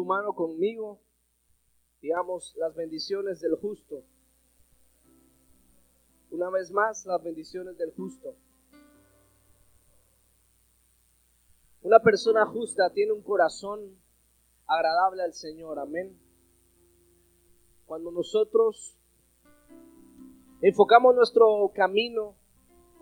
humano 0.00 0.34
conmigo, 0.34 1.00
digamos, 2.00 2.54
las 2.56 2.74
bendiciones 2.74 3.40
del 3.40 3.54
justo. 3.56 4.02
Una 6.30 6.50
vez 6.50 6.70
más, 6.70 7.06
las 7.06 7.22
bendiciones 7.22 7.76
del 7.76 7.92
justo. 7.92 8.36
Una 11.82 12.00
persona 12.00 12.46
justa 12.46 12.90
tiene 12.92 13.12
un 13.12 13.22
corazón 13.22 13.98
agradable 14.66 15.22
al 15.22 15.32
Señor, 15.32 15.78
amén. 15.78 16.18
Cuando 17.86 18.12
nosotros 18.12 18.96
enfocamos 20.60 21.14
nuestro 21.14 21.72
camino 21.74 22.36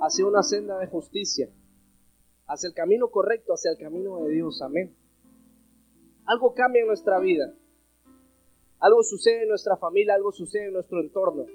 hacia 0.00 0.26
una 0.26 0.42
senda 0.42 0.78
de 0.78 0.86
justicia, 0.86 1.50
hacia 2.46 2.68
el 2.68 2.74
camino 2.74 3.10
correcto, 3.10 3.52
hacia 3.52 3.72
el 3.72 3.78
camino 3.78 4.24
de 4.24 4.30
Dios, 4.30 4.62
amén. 4.62 4.96
Algo 6.28 6.52
cambia 6.52 6.82
en 6.82 6.88
nuestra 6.88 7.18
vida. 7.18 7.54
Algo 8.80 9.02
sucede 9.02 9.44
en 9.44 9.48
nuestra 9.48 9.78
familia, 9.78 10.14
algo 10.14 10.30
sucede 10.30 10.66
en 10.66 10.74
nuestro 10.74 11.00
entorno. 11.00 11.46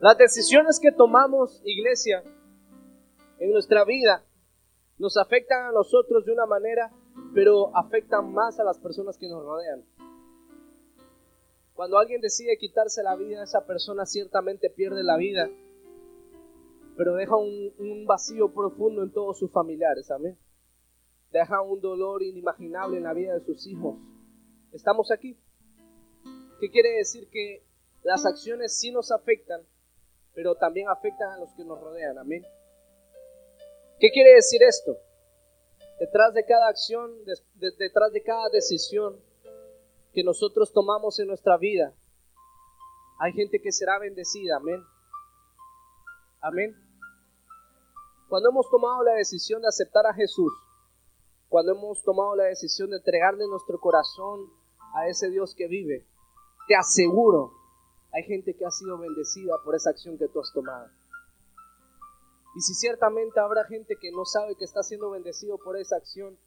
Las 0.00 0.18
decisiones 0.18 0.80
que 0.80 0.90
tomamos, 0.90 1.62
iglesia, 1.64 2.24
en 3.38 3.52
nuestra 3.52 3.84
vida, 3.84 4.24
nos 4.98 5.16
afectan 5.16 5.66
a 5.66 5.72
nosotros 5.72 6.24
de 6.24 6.32
una 6.32 6.44
manera, 6.46 6.90
pero 7.32 7.74
afectan 7.76 8.32
más 8.32 8.58
a 8.58 8.64
las 8.64 8.78
personas 8.80 9.16
que 9.16 9.28
nos 9.28 9.44
rodean. 9.44 9.84
Cuando 11.74 11.98
alguien 11.98 12.20
decide 12.20 12.58
quitarse 12.58 13.04
la 13.04 13.14
vida, 13.14 13.44
esa 13.44 13.64
persona 13.64 14.06
ciertamente 14.06 14.70
pierde 14.70 15.04
la 15.04 15.16
vida, 15.16 15.48
pero 16.96 17.14
deja 17.14 17.36
un, 17.36 18.04
vacío 18.06 18.52
profundo 18.52 19.04
en 19.04 19.12
todos 19.12 19.38
sus 19.38 19.52
familiares, 19.52 20.10
amén. 20.10 20.36
Deja 21.30 21.60
un 21.60 21.80
dolor 21.80 22.22
inimaginable 22.22 22.96
en 22.96 23.04
la 23.04 23.12
vida 23.12 23.34
de 23.34 23.44
sus 23.44 23.66
hijos. 23.66 23.96
¿Estamos 24.72 25.10
aquí? 25.10 25.38
¿Qué 26.60 26.70
quiere 26.70 26.96
decir? 26.96 27.28
Que 27.30 27.64
las 28.02 28.24
acciones 28.24 28.78
sí 28.78 28.90
nos 28.90 29.10
afectan, 29.12 29.60
pero 30.34 30.54
también 30.54 30.88
afectan 30.88 31.32
a 31.32 31.38
los 31.38 31.52
que 31.54 31.64
nos 31.64 31.80
rodean, 31.80 32.18
amén. 32.18 32.44
¿Qué 34.00 34.10
quiere 34.10 34.34
decir 34.34 34.62
esto? 34.62 34.96
Detrás 35.98 36.32
de 36.32 36.44
cada 36.44 36.68
acción, 36.68 37.12
detrás 37.56 38.12
de 38.12 38.22
cada 38.22 38.48
decisión 38.50 39.20
que 40.12 40.22
nosotros 40.22 40.72
tomamos 40.72 41.18
en 41.18 41.26
nuestra 41.26 41.56
vida, 41.58 41.92
hay 43.20 43.32
gente 43.32 43.60
que 43.60 43.72
será 43.72 43.98
bendecida, 43.98 44.56
amén. 44.56 44.82
Amén. 46.40 46.76
Cuando 48.28 48.50
hemos 48.50 48.70
tomado 48.70 49.02
la 49.02 49.14
decisión 49.14 49.60
de 49.60 49.68
aceptar 49.68 50.06
a 50.06 50.14
Jesús, 50.14 50.52
cuando 51.48 51.72
hemos 51.72 52.02
tomado 52.02 52.36
la 52.36 52.44
decisión 52.44 52.90
de 52.90 52.96
entregarle 52.96 53.46
nuestro 53.46 53.80
corazón 53.80 54.50
a 54.94 55.08
ese 55.08 55.30
Dios 55.30 55.54
que 55.54 55.66
vive, 55.66 56.06
te 56.66 56.76
aseguro, 56.76 57.52
hay 58.12 58.22
gente 58.24 58.54
que 58.54 58.66
ha 58.66 58.70
sido 58.70 58.98
bendecida 58.98 59.54
por 59.64 59.74
esa 59.74 59.90
acción 59.90 60.18
que 60.18 60.28
tú 60.28 60.40
has 60.40 60.52
tomado. 60.52 60.88
Y 62.54 62.60
si 62.60 62.74
ciertamente 62.74 63.40
habrá 63.40 63.64
gente 63.64 63.96
que 64.00 64.10
no 64.10 64.24
sabe 64.24 64.56
que 64.56 64.64
está 64.64 64.82
siendo 64.82 65.10
bendecido 65.10 65.58
por 65.58 65.76
esa 65.76 65.96
acción, 65.96 66.38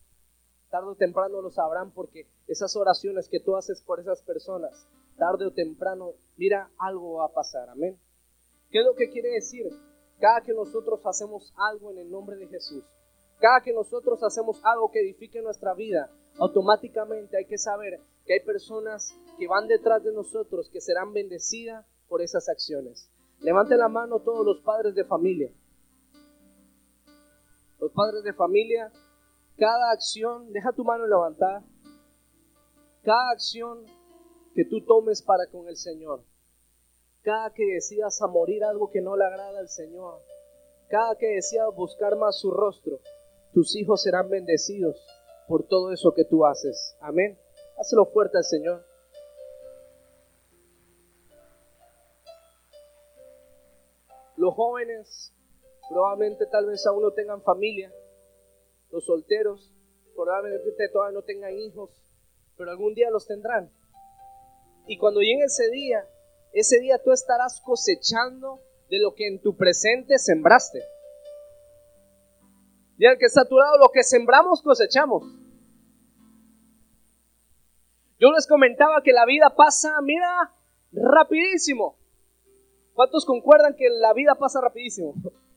tarde 0.70 0.90
o 0.90 0.96
temprano 0.96 1.42
lo 1.42 1.52
sabrán 1.52 1.92
porque 1.92 2.28
esas 2.48 2.76
oraciones 2.76 3.30
que 3.30 3.40
tú 3.40 3.56
haces 3.56 3.82
por 3.82 4.00
esas 4.00 4.22
personas, 4.22 4.88
tarde 5.18 5.46
o 5.46 5.52
temprano, 5.52 6.14
mira, 6.38 6.72
algo 6.78 7.16
va 7.16 7.26
a 7.26 7.34
pasar. 7.34 7.70
Amén. 7.70 8.00
¿Qué 8.70 8.80
es 8.80 8.86
lo 8.86 8.96
que 8.96 9.10
quiere 9.10 9.30
decir? 9.30 9.68
Cada 10.20 10.42
que 10.42 10.54
nosotros 10.54 11.02
hacemos 11.06 11.54
algo 11.58 11.92
en 11.92 12.00
el 12.00 12.12
nombre 12.12 12.36
de 12.38 12.48
Jesús, 12.48 12.86
cada 13.42 13.62
que 13.62 13.74
nosotros 13.74 14.22
hacemos 14.22 14.62
algo 14.64 14.92
que 14.92 15.00
edifique 15.00 15.42
nuestra 15.42 15.74
vida, 15.74 16.12
automáticamente 16.38 17.36
hay 17.38 17.46
que 17.46 17.58
saber 17.58 18.00
que 18.24 18.34
hay 18.34 18.40
personas 18.42 19.16
que 19.40 19.48
van 19.48 19.68
detrás 19.68 20.04
de 20.04 20.14
nosotros 20.14 20.70
que 20.70 20.80
serán 20.80 21.12
bendecidas 21.12 21.84
por 22.08 22.22
esas 22.22 22.48
acciones. 22.48 23.10
Levante 23.40 23.76
la 23.76 23.90
mano 23.90 24.20
todos 24.20 24.46
los 24.46 24.62
padres 24.62 24.94
de 24.94 25.06
familia. 25.06 25.52
Los 27.80 27.92
padres 27.94 28.24
de 28.24 28.34
familia, 28.34 28.92
cada 29.58 29.92
acción, 29.92 30.54
deja 30.54 30.72
tu 30.74 30.84
mano 30.84 31.08
levantada, 31.08 31.64
cada 33.04 33.32
acción 33.32 33.84
que 34.54 34.66
tú 34.66 34.86
tomes 34.86 35.24
para 35.24 35.48
con 35.48 35.68
el 35.68 35.78
Señor, 35.78 36.24
cada 37.24 37.52
que 37.52 37.66
decidas 37.66 38.22
a 38.22 38.28
morir 38.28 38.64
algo 38.64 38.92
que 38.92 39.02
no 39.02 39.18
le 39.18 39.26
agrada 39.26 39.58
al 39.58 39.70
Señor, 39.70 40.22
cada 40.90 41.16
que 41.16 41.26
decidas 41.26 41.74
buscar 41.74 42.16
más 42.18 42.40
su 42.40 42.52
rostro, 42.52 43.00
tus 43.54 43.76
hijos 43.76 44.04
serán 44.04 44.30
bendecidos 44.30 45.06
por 45.48 45.68
todo 45.68 45.92
eso 45.92 46.14
que 46.14 46.26
tú 46.26 46.46
haces. 46.46 46.96
Amén. 47.02 47.38
Hazlo 47.78 48.06
fuerte 48.06 48.38
al 48.38 48.44
Señor. 48.44 48.86
Los 54.38 54.54
jóvenes 54.56 55.34
Probablemente 55.92 56.46
tal 56.46 56.68
vez 56.68 56.86
aún 56.88 57.04
no 57.04 57.12
tengan 57.12 57.42
familia. 57.44 57.94
Los 58.92 59.06
solteros 59.06 59.74
probablemente 60.16 60.88
todavía 60.88 61.20
no 61.20 61.26
tengan 61.26 61.54
hijos, 61.54 61.90
pero 62.56 62.72
algún 62.72 62.94
día 62.94 63.10
los 63.12 63.28
tendrán. 63.28 63.70
Y 64.88 64.98
cuando 64.98 65.20
llegue 65.20 65.44
ese 65.44 65.70
día, 65.70 66.08
ese 66.54 66.80
día 66.80 66.98
tú 67.04 67.12
estarás 67.12 67.60
cosechando 67.60 68.62
de 68.90 69.00
lo 69.00 69.16
que 69.16 69.28
en 69.28 69.42
tu 69.42 69.58
presente 69.58 70.18
sembraste. 70.18 70.82
Y 73.02 73.06
al 73.08 73.18
que 73.18 73.26
está 73.26 73.42
a 73.42 73.46
tu 73.46 73.58
lado, 73.58 73.80
lo 73.80 73.90
que 73.92 74.04
sembramos 74.04 74.62
cosechamos. 74.62 75.24
Yo 78.20 78.32
les 78.32 78.46
comentaba 78.46 79.02
que 79.04 79.12
la 79.12 79.26
vida 79.26 79.56
pasa, 79.58 80.00
mira, 80.04 80.54
rapidísimo. 80.92 81.98
¿Cuántos 82.94 83.26
concuerdan 83.26 83.76
que 83.76 83.90
la 83.90 84.14
vida 84.14 84.36
pasa 84.36 84.62
rapidísimo? 84.62 85.16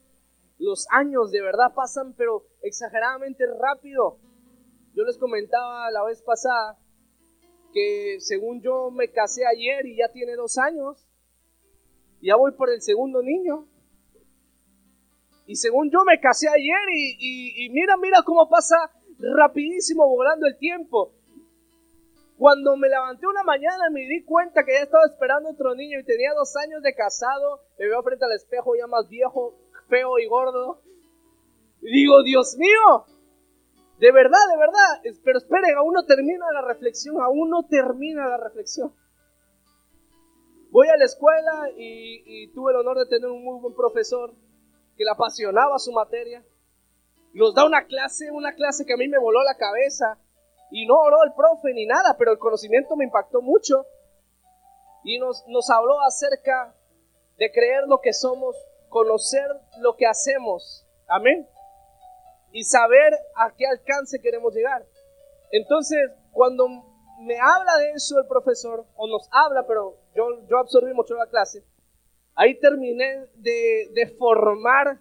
los 0.58 0.86
años 0.90 1.32
de 1.32 1.42
verdad 1.42 1.74
pasan, 1.74 2.14
pero 2.16 2.46
exageradamente 2.62 3.44
rápido. 3.60 4.16
Yo 4.94 5.04
les 5.04 5.18
comentaba 5.18 5.90
la 5.90 6.02
vez 6.02 6.22
pasada 6.22 6.78
que 7.74 8.16
según 8.20 8.62
yo 8.62 8.90
me 8.90 9.10
casé 9.12 9.42
ayer 9.44 9.84
y 9.84 9.98
ya 9.98 10.08
tiene 10.08 10.34
dos 10.34 10.56
años, 10.56 11.06
ya 12.22 12.36
voy 12.36 12.52
por 12.52 12.70
el 12.70 12.80
segundo 12.80 13.20
niño. 13.20 13.68
Y 15.46 15.56
según 15.56 15.90
yo 15.90 16.04
me 16.04 16.20
casé 16.20 16.48
ayer 16.48 16.80
y, 16.92 17.66
y 17.66 17.70
mira, 17.70 17.96
mira 17.96 18.22
cómo 18.24 18.48
pasa 18.48 18.76
rapidísimo 19.18 20.08
volando 20.08 20.46
el 20.46 20.56
tiempo. 20.56 21.12
Cuando 22.36 22.76
me 22.76 22.88
levanté 22.88 23.26
una 23.26 23.44
mañana 23.44 23.90
me 23.90 24.00
di 24.00 24.24
cuenta 24.24 24.64
que 24.64 24.72
ya 24.72 24.82
estaba 24.82 25.04
esperando 25.06 25.50
otro 25.50 25.74
niño 25.74 26.00
y 26.00 26.04
tenía 26.04 26.32
dos 26.34 26.56
años 26.56 26.82
de 26.82 26.94
casado, 26.94 27.60
me 27.78 27.86
veo 27.86 28.02
frente 28.02 28.24
al 28.24 28.32
espejo 28.32 28.74
ya 28.76 28.86
más 28.86 29.08
viejo, 29.08 29.54
feo 29.88 30.18
y 30.18 30.26
gordo. 30.26 30.82
Y 31.80 31.92
digo, 31.92 32.22
Dios 32.22 32.56
mío, 32.58 33.06
de 33.98 34.10
verdad, 34.10 34.38
de 34.50 34.58
verdad. 34.58 35.20
Pero 35.22 35.38
esperen, 35.38 35.76
aún 35.76 35.94
no 35.94 36.04
termina 36.04 36.44
la 36.52 36.62
reflexión, 36.62 37.20
aún 37.20 37.50
no 37.50 37.66
termina 37.66 38.26
la 38.28 38.38
reflexión. 38.38 38.92
Voy 40.70 40.88
a 40.88 40.96
la 40.96 41.04
escuela 41.04 41.70
y, 41.76 42.48
tuve 42.48 42.72
el 42.72 42.78
honor 42.78 42.98
de 42.98 43.06
tener 43.06 43.30
un 43.30 43.44
muy 43.44 43.60
buen 43.60 43.74
profesor 43.74 44.34
que 44.96 45.04
le 45.04 45.10
apasionaba 45.10 45.78
su 45.78 45.92
materia. 45.92 46.44
Nos 47.32 47.54
da 47.54 47.64
una 47.64 47.86
clase, 47.86 48.30
una 48.30 48.54
clase 48.54 48.84
que 48.86 48.94
a 48.94 48.96
mí 48.96 49.08
me 49.08 49.18
voló 49.18 49.42
la 49.42 49.56
cabeza. 49.56 50.18
Y 50.70 50.86
no 50.86 50.94
oró 50.94 51.16
el 51.24 51.34
profe 51.34 51.72
ni 51.72 51.86
nada, 51.86 52.16
pero 52.18 52.32
el 52.32 52.38
conocimiento 52.38 52.96
me 52.96 53.04
impactó 53.04 53.42
mucho. 53.42 53.86
Y 55.04 55.18
nos, 55.18 55.44
nos 55.48 55.68
habló 55.70 56.00
acerca 56.02 56.74
de 57.38 57.50
creer 57.52 57.84
lo 57.86 58.00
que 58.00 58.12
somos 58.12 58.56
conocer 58.94 59.44
lo 59.80 59.96
que 59.96 60.06
hacemos. 60.06 60.86
Amén. 61.08 61.48
Y 62.52 62.62
saber 62.62 63.12
a 63.34 63.52
qué 63.56 63.66
alcance 63.66 64.20
queremos 64.20 64.54
llegar. 64.54 64.86
Entonces, 65.50 65.98
cuando 66.30 66.68
me 67.18 67.36
habla 67.40 67.76
de 67.78 67.90
eso 67.90 68.20
el 68.20 68.28
profesor, 68.28 68.86
o 68.94 69.08
nos 69.08 69.28
habla, 69.32 69.66
pero 69.66 69.96
yo, 70.14 70.46
yo 70.48 70.58
absorbí 70.58 70.94
mucho 70.94 71.14
la 71.16 71.26
clase, 71.26 71.64
ahí 72.34 72.58
terminé 72.58 73.26
de, 73.36 73.90
de 73.92 74.06
formar 74.18 75.00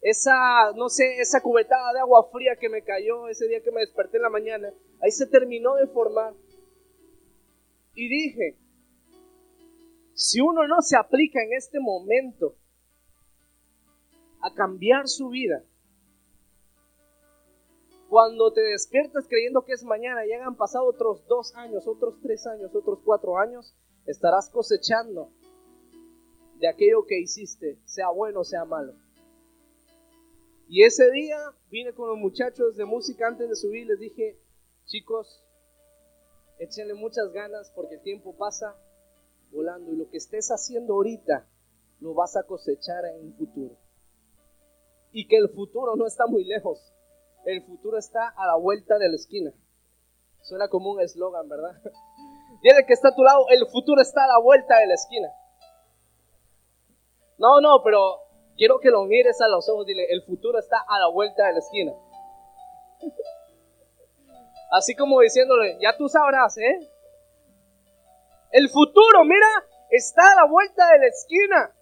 esa, 0.00 0.72
no 0.76 0.88
sé, 0.88 1.20
esa 1.20 1.40
cubetada 1.40 1.92
de 1.94 2.00
agua 2.00 2.28
fría 2.30 2.56
que 2.56 2.68
me 2.68 2.82
cayó 2.82 3.28
ese 3.28 3.48
día 3.48 3.62
que 3.62 3.72
me 3.72 3.80
desperté 3.80 4.18
en 4.18 4.22
la 4.24 4.30
mañana. 4.30 4.72
Ahí 5.00 5.10
se 5.10 5.26
terminó 5.26 5.74
de 5.76 5.86
formar. 5.86 6.34
Y 7.94 8.08
dije, 8.08 8.58
si 10.14 10.40
uno 10.40 10.68
no 10.68 10.82
se 10.82 10.96
aplica 10.96 11.42
en 11.42 11.54
este 11.54 11.80
momento 11.80 12.54
a 14.44 14.52
cambiar 14.52 15.08
su 15.08 15.30
vida. 15.30 15.64
Cuando 18.10 18.52
te 18.52 18.60
despiertas 18.60 19.26
creyendo 19.26 19.64
que 19.64 19.72
es 19.72 19.82
mañana 19.84 20.26
y 20.26 20.32
hayan 20.32 20.54
pasado 20.54 20.84
otros 20.84 21.26
dos 21.26 21.54
años, 21.56 21.88
otros 21.88 22.20
tres 22.22 22.46
años, 22.46 22.74
otros 22.74 22.98
cuatro 23.02 23.38
años, 23.38 23.74
estarás 24.06 24.50
cosechando 24.50 25.30
de 26.64 26.70
aquello 26.70 27.04
que 27.04 27.20
hiciste, 27.20 27.78
sea 27.84 28.08
bueno 28.08 28.40
o 28.40 28.44
sea 28.44 28.64
malo. 28.64 28.94
Y 30.66 30.82
ese 30.82 31.10
día 31.10 31.36
vine 31.68 31.92
con 31.92 32.08
los 32.08 32.16
muchachos 32.16 32.74
de 32.76 32.86
música 32.86 33.28
antes 33.28 33.50
de 33.50 33.54
subir, 33.54 33.86
les 33.86 33.98
dije, 33.98 34.40
chicos, 34.86 35.44
échenle 36.58 36.94
muchas 36.94 37.30
ganas 37.32 37.70
porque 37.76 37.96
el 37.96 38.00
tiempo 38.00 38.34
pasa 38.38 38.74
volando 39.52 39.92
y 39.92 39.96
lo 39.96 40.08
que 40.08 40.16
estés 40.16 40.48
haciendo 40.48 40.94
ahorita 40.94 41.46
lo 42.00 42.14
vas 42.14 42.34
a 42.38 42.44
cosechar 42.44 43.04
en 43.04 43.26
un 43.26 43.34
futuro. 43.34 43.76
Y 45.12 45.28
que 45.28 45.36
el 45.36 45.50
futuro 45.50 45.96
no 45.96 46.06
está 46.06 46.26
muy 46.26 46.44
lejos, 46.44 46.94
el 47.44 47.62
futuro 47.66 47.98
está 47.98 48.26
a 48.26 48.46
la 48.46 48.56
vuelta 48.56 48.96
de 48.96 49.10
la 49.10 49.16
esquina. 49.16 49.52
Suena 50.40 50.68
como 50.68 50.92
un 50.92 51.02
eslogan, 51.02 51.46
¿verdad? 51.46 51.74
Dile 52.62 52.86
que 52.86 52.94
está 52.94 53.08
a 53.08 53.14
tu 53.14 53.22
lado, 53.22 53.44
el 53.50 53.66
futuro 53.66 54.00
está 54.00 54.24
a 54.24 54.28
la 54.28 54.38
vuelta 54.38 54.78
de 54.78 54.86
la 54.86 54.94
esquina. 54.94 55.28
No, 57.38 57.60
no, 57.60 57.82
pero 57.82 58.20
quiero 58.56 58.78
que 58.78 58.90
lo 58.90 59.04
mires 59.04 59.40
a 59.40 59.48
los 59.48 59.68
ojos, 59.68 59.86
dile, 59.86 60.06
el 60.10 60.22
futuro 60.22 60.58
está 60.58 60.78
a 60.86 60.98
la 60.98 61.08
vuelta 61.08 61.46
de 61.46 61.52
la 61.52 61.58
esquina. 61.58 61.92
Así 64.70 64.94
como 64.94 65.20
diciéndole, 65.20 65.78
ya 65.80 65.96
tú 65.96 66.08
sabrás, 66.08 66.56
¿eh? 66.58 66.90
El 68.50 68.68
futuro, 68.68 69.24
mira, 69.24 69.46
está 69.90 70.22
a 70.22 70.42
la 70.42 70.50
vuelta 70.50 70.86
de 70.92 70.98
la 70.98 71.06
esquina. 71.06 71.74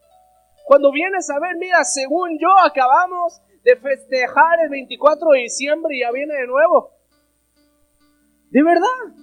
Cuando 0.65 0.91
vienes 0.93 1.29
a 1.31 1.39
ver, 1.41 1.57
mira, 1.59 1.85
según 1.85 2.39
yo, 2.39 2.49
acabamos 2.65 3.41
de 3.63 3.77
festejar 3.77 4.61
el 4.65 4.71
24 4.71 5.31
de 5.31 5.39
diciembre 5.41 5.97
y 5.97 6.01
ya 6.01 6.11
viene 6.11 6.35
de 6.35 6.47
nuevo. 6.47 6.93
De 8.51 8.63
verdad. 8.63 9.23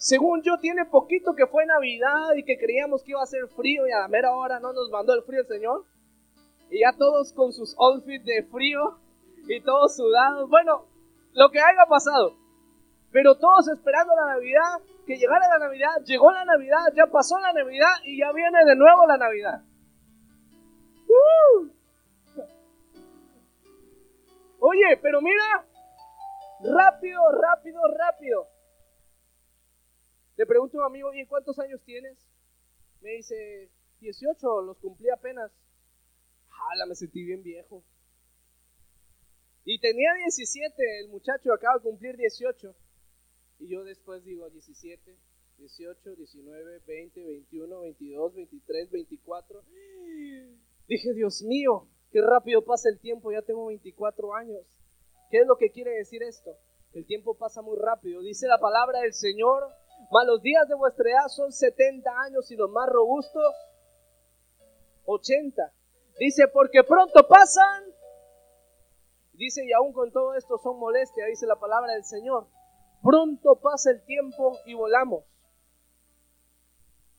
Según 0.00 0.40
yo, 0.40 0.56
tiene 0.56 0.86
poquito 0.86 1.34
que 1.34 1.46
fue 1.46 1.66
Navidad 1.66 2.32
y 2.34 2.42
que 2.42 2.56
creíamos 2.56 3.02
que 3.02 3.10
iba 3.10 3.22
a 3.22 3.26
ser 3.26 3.46
frío 3.48 3.86
y 3.86 3.92
a 3.92 3.98
la 3.98 4.08
mera 4.08 4.34
hora 4.34 4.58
no 4.58 4.72
nos 4.72 4.88
mandó 4.88 5.12
el 5.12 5.22
frío 5.24 5.42
el 5.42 5.46
Señor. 5.46 5.84
Y 6.70 6.80
ya 6.80 6.96
todos 6.96 7.34
con 7.34 7.52
sus 7.52 7.76
outfits 7.78 8.24
de 8.24 8.42
frío 8.44 8.98
y 9.46 9.60
todos 9.60 9.96
sudados. 9.96 10.48
Bueno, 10.48 10.86
lo 11.34 11.50
que 11.50 11.60
haya 11.60 11.84
pasado. 11.86 12.34
Pero 13.12 13.34
todos 13.34 13.68
esperando 13.68 14.14
la 14.16 14.36
Navidad, 14.36 14.80
que 15.06 15.18
llegara 15.18 15.46
la 15.48 15.66
Navidad, 15.66 16.02
llegó 16.06 16.32
la 16.32 16.46
Navidad, 16.46 16.78
ya 16.96 17.04
pasó 17.04 17.38
la 17.38 17.52
Navidad 17.52 17.92
y 18.02 18.20
ya 18.20 18.32
viene 18.32 18.64
de 18.64 18.76
nuevo 18.76 19.06
la 19.06 19.18
Navidad. 19.18 19.62
¡Uh! 21.08 21.68
Oye, 24.60 24.98
pero 25.02 25.20
mira, 25.20 25.66
rápido, 26.62 27.20
rápido, 27.32 27.82
rápido. 27.98 28.49
Le 30.40 30.46
pregunto 30.46 30.78
a 30.78 30.86
un 30.86 30.86
amigo, 30.86 31.12
¿y 31.12 31.26
cuántos 31.26 31.58
años 31.58 31.82
tienes? 31.84 32.16
Me 33.02 33.10
dice, 33.10 33.70
18, 34.00 34.62
los 34.62 34.78
cumplí 34.78 35.10
apenas. 35.10 35.52
Jala, 36.48 36.86
me 36.86 36.94
sentí 36.94 37.22
bien 37.22 37.42
viejo. 37.42 37.84
Y 39.66 39.78
tenía 39.80 40.14
17, 40.14 40.74
el 41.00 41.10
muchacho 41.10 41.52
acaba 41.52 41.76
de 41.76 41.82
cumplir 41.82 42.16
18. 42.16 42.74
Y 43.58 43.68
yo 43.68 43.84
después 43.84 44.24
digo 44.24 44.48
17, 44.48 45.14
18, 45.58 46.16
19, 46.16 46.78
20, 46.86 47.22
21, 47.22 47.80
22, 47.80 48.34
23, 48.34 48.90
24. 48.92 49.62
Dije, 50.88 51.12
Dios 51.12 51.42
mío, 51.42 51.86
qué 52.12 52.22
rápido 52.22 52.64
pasa 52.64 52.88
el 52.88 52.98
tiempo, 52.98 53.30
ya 53.30 53.42
tengo 53.42 53.66
24 53.66 54.34
años. 54.36 54.64
¿Qué 55.30 55.40
es 55.40 55.46
lo 55.46 55.58
que 55.58 55.70
quiere 55.70 55.90
decir 55.90 56.22
esto? 56.22 56.56
El 56.94 57.04
tiempo 57.04 57.36
pasa 57.36 57.60
muy 57.60 57.76
rápido. 57.78 58.22
Dice 58.22 58.46
la 58.46 58.58
palabra 58.58 59.00
del 59.00 59.12
Señor, 59.12 59.64
mas 60.10 60.26
los 60.26 60.42
días 60.42 60.68
de 60.68 60.74
vuestra 60.74 61.10
edad 61.10 61.28
son 61.28 61.52
70 61.52 62.10
años 62.26 62.50
y 62.50 62.56
los 62.56 62.70
más 62.70 62.88
robustos 62.88 63.54
80. 65.04 65.72
Dice, 66.18 66.48
porque 66.48 66.84
pronto 66.84 67.26
pasan. 67.26 67.84
Dice, 69.32 69.64
y 69.64 69.72
aún 69.72 69.92
con 69.92 70.12
todo 70.12 70.34
esto 70.34 70.58
son 70.58 70.78
molestias, 70.78 71.28
dice 71.28 71.46
la 71.46 71.56
palabra 71.56 71.94
del 71.94 72.04
Señor. 72.04 72.46
Pronto 73.02 73.56
pasa 73.56 73.90
el 73.90 74.04
tiempo 74.04 74.58
y 74.66 74.74
volamos. 74.74 75.24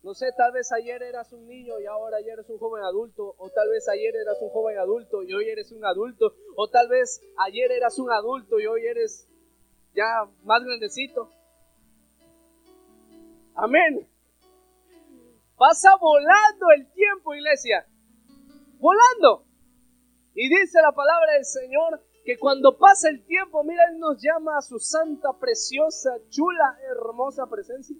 No 0.04 0.13
sé, 0.16 0.31
tal 0.36 0.51
vez 0.51 0.72
ayer 0.72 1.01
eras 1.04 1.31
un 1.31 1.48
niño 1.48 1.80
y 1.80 1.86
ahora 1.86 2.18
ayer 2.18 2.34
eres 2.34 2.50
un 2.50 2.57
joven 2.57 2.84
adulto, 2.84 3.36
o 3.38 3.50
tal 3.50 3.69
vez 3.69 3.88
ayer 3.88 4.16
eras 4.16 4.42
un 4.42 4.50
joven 4.50 4.77
adulto 4.80 5.22
y 5.22 5.34
hoy 5.34 5.48
eres 5.50 5.72
un 5.72 5.86
adulto, 5.86 6.34
o 6.56 6.69
tal 6.69 6.88
vez 6.89 7.22
ayer 7.38 7.72
eras 7.72 8.00
un 8.00 8.12
adulto 8.12 8.60
y 8.60 8.66
hoy 8.66 8.86
eres 8.86 9.27
ya 9.94 10.27
más 10.44 10.63
grandecito. 10.63 11.30
Amén. 13.62 14.10
Pasa 15.56 15.96
volando 16.02 16.66
el 16.75 16.92
tiempo, 16.94 17.36
iglesia. 17.36 17.86
Volando. 18.80 19.46
Y 20.34 20.50
dice 20.50 20.81
la 20.81 20.92
palabra 20.92 21.34
del 21.34 21.46
Señor 21.46 22.02
que 22.25 22.40
cuando 22.40 22.75
pasa 22.80 23.10
el 23.10 23.24
tiempo, 23.24 23.63
mira, 23.63 23.84
Él 23.92 24.00
nos 24.00 24.19
llama 24.19 24.58
a 24.58 24.62
su 24.63 24.80
santa, 24.80 25.30
preciosa, 25.40 26.10
chula, 26.30 26.80
hermosa 26.90 27.46
presencia. 27.46 27.96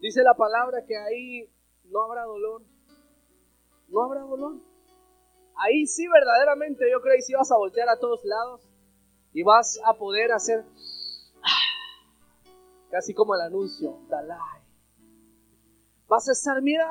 Dice 0.00 0.22
la 0.22 0.34
palabra 0.34 0.84
que 0.86 0.96
ahí 0.96 1.50
no 1.90 2.04
habrá 2.04 2.22
dolor. 2.22 2.62
No 3.88 4.02
habrá 4.04 4.20
dolor. 4.20 4.60
Ahí 5.56 5.84
sí 5.86 6.06
verdaderamente 6.06 6.88
yo 6.92 7.00
creo 7.00 7.16
que 7.16 7.22
sí 7.22 7.34
vas 7.34 7.50
a 7.50 7.56
voltear 7.56 7.88
a 7.88 7.98
todos 7.98 8.24
lados 8.24 8.70
y 9.32 9.42
vas 9.42 9.80
a 9.84 9.94
poder 9.94 10.30
hacer 10.30 10.64
casi 12.92 13.12
como 13.12 13.34
el 13.34 13.40
anuncio, 13.40 13.98
Dalai. 14.08 14.62
Vas 16.06 16.28
a 16.28 16.32
estar, 16.32 16.62
mira, 16.62 16.88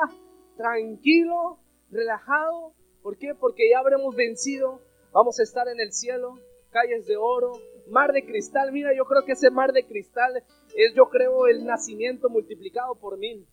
tranquilo, 0.57 1.59
relajado. 1.89 2.74
¿Por 3.01 3.18
qué? 3.18 3.33
Porque 3.33 3.69
ya 3.69 3.80
habremos 3.80 4.13
vencido 4.13 4.81
Vamos 5.13 5.38
a 5.42 5.44
estar 5.44 5.68
en 5.68 5.80
el 5.81 5.92
cielo, 5.92 6.36
calles 6.69 7.06
de 7.06 7.18
oro, 7.18 7.51
mar 7.89 8.13
de 8.13 8.25
cristal. 8.25 8.71
Mira, 8.71 8.95
yo 8.95 9.03
creo 9.03 9.25
que 9.25 9.33
ese 9.33 9.51
mar 9.51 9.74
de 9.74 9.86
cristal 9.86 10.38
es, 10.74 10.94
yo 10.95 11.09
creo, 11.09 11.48
el 11.48 11.65
nacimiento 11.65 12.30
multiplicado 12.30 12.95
por 12.95 13.18
mil. 13.18 13.45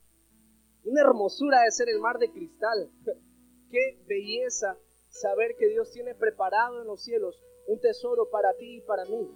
Una 0.84 1.00
hermosura 1.00 1.62
de 1.62 1.72
ser 1.72 1.88
el 1.88 1.98
mar 1.98 2.18
de 2.18 2.30
cristal. 2.30 2.92
Qué 3.70 3.98
belleza 4.06 4.78
saber 5.08 5.56
que 5.58 5.66
Dios 5.68 5.90
tiene 5.90 6.14
preparado 6.14 6.80
en 6.80 6.86
los 6.86 7.02
cielos 7.02 7.42
un 7.66 7.80
tesoro 7.80 8.30
para 8.30 8.54
ti 8.54 8.76
y 8.76 8.80
para 8.82 9.04
mí. 9.04 9.28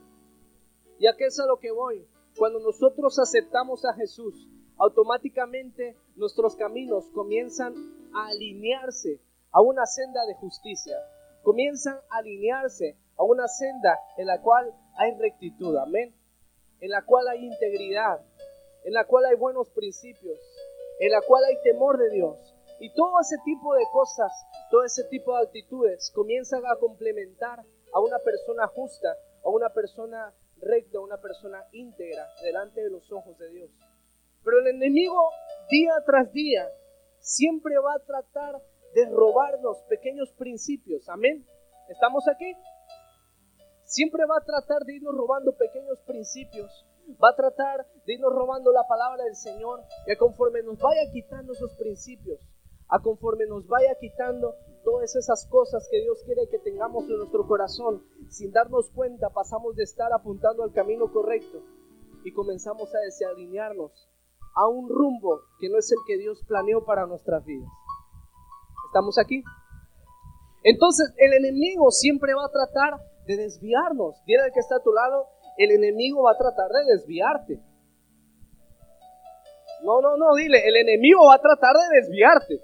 Y 1.00 1.06
a 1.08 1.16
qué 1.16 1.26
es 1.26 1.40
a 1.40 1.46
lo 1.46 1.58
que 1.58 1.72
voy. 1.72 2.06
Cuando 2.36 2.60
nosotros 2.60 3.18
aceptamos 3.18 3.84
a 3.84 3.94
Jesús, 3.94 4.48
automáticamente 4.78 5.96
nuestros 6.16 6.56
caminos 6.56 7.08
comienzan 7.14 7.74
a 8.14 8.28
alinearse 8.28 9.20
a 9.50 9.60
una 9.60 9.86
senda 9.86 10.24
de 10.26 10.34
justicia 10.34 10.96
comienzan 11.42 11.96
a 12.10 12.18
alinearse 12.18 12.96
a 13.16 13.24
una 13.24 13.48
senda 13.48 13.98
en 14.16 14.26
la 14.26 14.40
cual 14.40 14.72
hay 14.96 15.12
rectitud, 15.18 15.76
amén, 15.76 16.14
en 16.80 16.90
la 16.90 17.04
cual 17.04 17.28
hay 17.28 17.44
integridad, 17.44 18.20
en 18.84 18.92
la 18.94 19.06
cual 19.06 19.24
hay 19.26 19.36
buenos 19.36 19.70
principios, 19.70 20.38
en 21.00 21.10
la 21.10 21.20
cual 21.22 21.44
hay 21.44 21.56
temor 21.62 21.98
de 21.98 22.10
Dios. 22.10 22.54
Y 22.80 22.92
todo 22.94 23.20
ese 23.20 23.36
tipo 23.44 23.74
de 23.74 23.84
cosas, 23.92 24.32
todo 24.70 24.82
ese 24.84 25.04
tipo 25.04 25.36
de 25.36 25.44
actitudes 25.44 26.10
comienzan 26.14 26.62
a 26.66 26.76
complementar 26.76 27.64
a 27.92 28.00
una 28.00 28.18
persona 28.18 28.66
justa, 28.66 29.08
a 29.44 29.48
una 29.48 29.68
persona 29.70 30.32
recta, 30.62 30.98
a 30.98 31.02
una 31.02 31.20
persona 31.20 31.64
íntegra 31.72 32.26
delante 32.42 32.82
de 32.82 32.90
los 32.90 33.10
ojos 33.12 33.36
de 33.38 33.50
Dios. 33.50 33.70
Pero 34.44 34.60
el 34.60 34.68
enemigo 34.68 35.20
día 35.70 35.92
tras 36.06 36.32
día 36.32 36.68
siempre 37.18 37.74
va 37.78 37.94
a 37.94 38.04
tratar 38.04 38.62
de 38.94 39.06
robarnos 39.10 39.78
pequeños 39.88 40.32
principios. 40.32 41.08
Amén. 41.08 41.46
¿Estamos 41.88 42.24
aquí? 42.28 42.54
Siempre 43.84 44.24
va 44.24 44.36
a 44.38 44.44
tratar 44.44 44.84
de 44.84 44.96
irnos 44.96 45.14
robando 45.14 45.56
pequeños 45.56 46.00
principios. 46.06 46.86
Va 47.22 47.30
a 47.30 47.36
tratar 47.36 47.86
de 48.06 48.14
irnos 48.14 48.32
robando 48.32 48.72
la 48.72 48.86
palabra 48.88 49.24
del 49.24 49.36
Señor. 49.36 49.82
Y 50.06 50.16
conforme 50.16 50.62
nos 50.62 50.78
vaya 50.78 51.10
quitando 51.12 51.52
esos 51.52 51.74
principios, 51.74 52.40
a 52.88 53.00
conforme 53.00 53.46
nos 53.46 53.66
vaya 53.66 53.94
quitando 54.00 54.54
todas 54.84 55.14
esas 55.16 55.46
cosas 55.46 55.86
que 55.90 56.00
Dios 56.00 56.22
quiere 56.24 56.48
que 56.50 56.58
tengamos 56.58 57.04
en 57.08 57.18
nuestro 57.18 57.46
corazón, 57.46 58.02
sin 58.28 58.52
darnos 58.52 58.90
cuenta 58.90 59.30
pasamos 59.30 59.76
de 59.76 59.84
estar 59.84 60.12
apuntando 60.12 60.62
al 60.62 60.72
camino 60.72 61.12
correcto 61.12 61.62
y 62.24 62.32
comenzamos 62.32 62.94
a 62.94 62.98
desalinearnos 62.98 64.08
a 64.54 64.68
un 64.68 64.88
rumbo 64.88 65.40
que 65.58 65.68
no 65.68 65.78
es 65.78 65.90
el 65.92 65.98
que 66.06 66.18
Dios 66.18 66.44
planeó 66.46 66.84
para 66.84 67.06
nuestras 67.06 67.44
vidas. 67.44 67.70
¿Estamos 68.88 69.18
aquí? 69.18 69.42
Entonces 70.62 71.12
el 71.16 71.32
enemigo 71.32 71.90
siempre 71.90 72.34
va 72.34 72.46
a 72.46 72.50
tratar 72.50 73.00
de 73.26 73.36
desviarnos. 73.36 74.22
Dile 74.26 74.42
al 74.42 74.52
que 74.52 74.60
está 74.60 74.76
a 74.76 74.82
tu 74.82 74.92
lado, 74.92 75.28
el 75.56 75.70
enemigo 75.70 76.22
va 76.24 76.32
a 76.32 76.38
tratar 76.38 76.70
de 76.70 76.92
desviarte. 76.92 77.60
No, 79.84 80.00
no, 80.00 80.16
no, 80.16 80.34
dile, 80.36 80.66
el 80.66 80.76
enemigo 80.76 81.26
va 81.26 81.34
a 81.34 81.40
tratar 81.40 81.74
de 81.74 82.00
desviarte. 82.00 82.60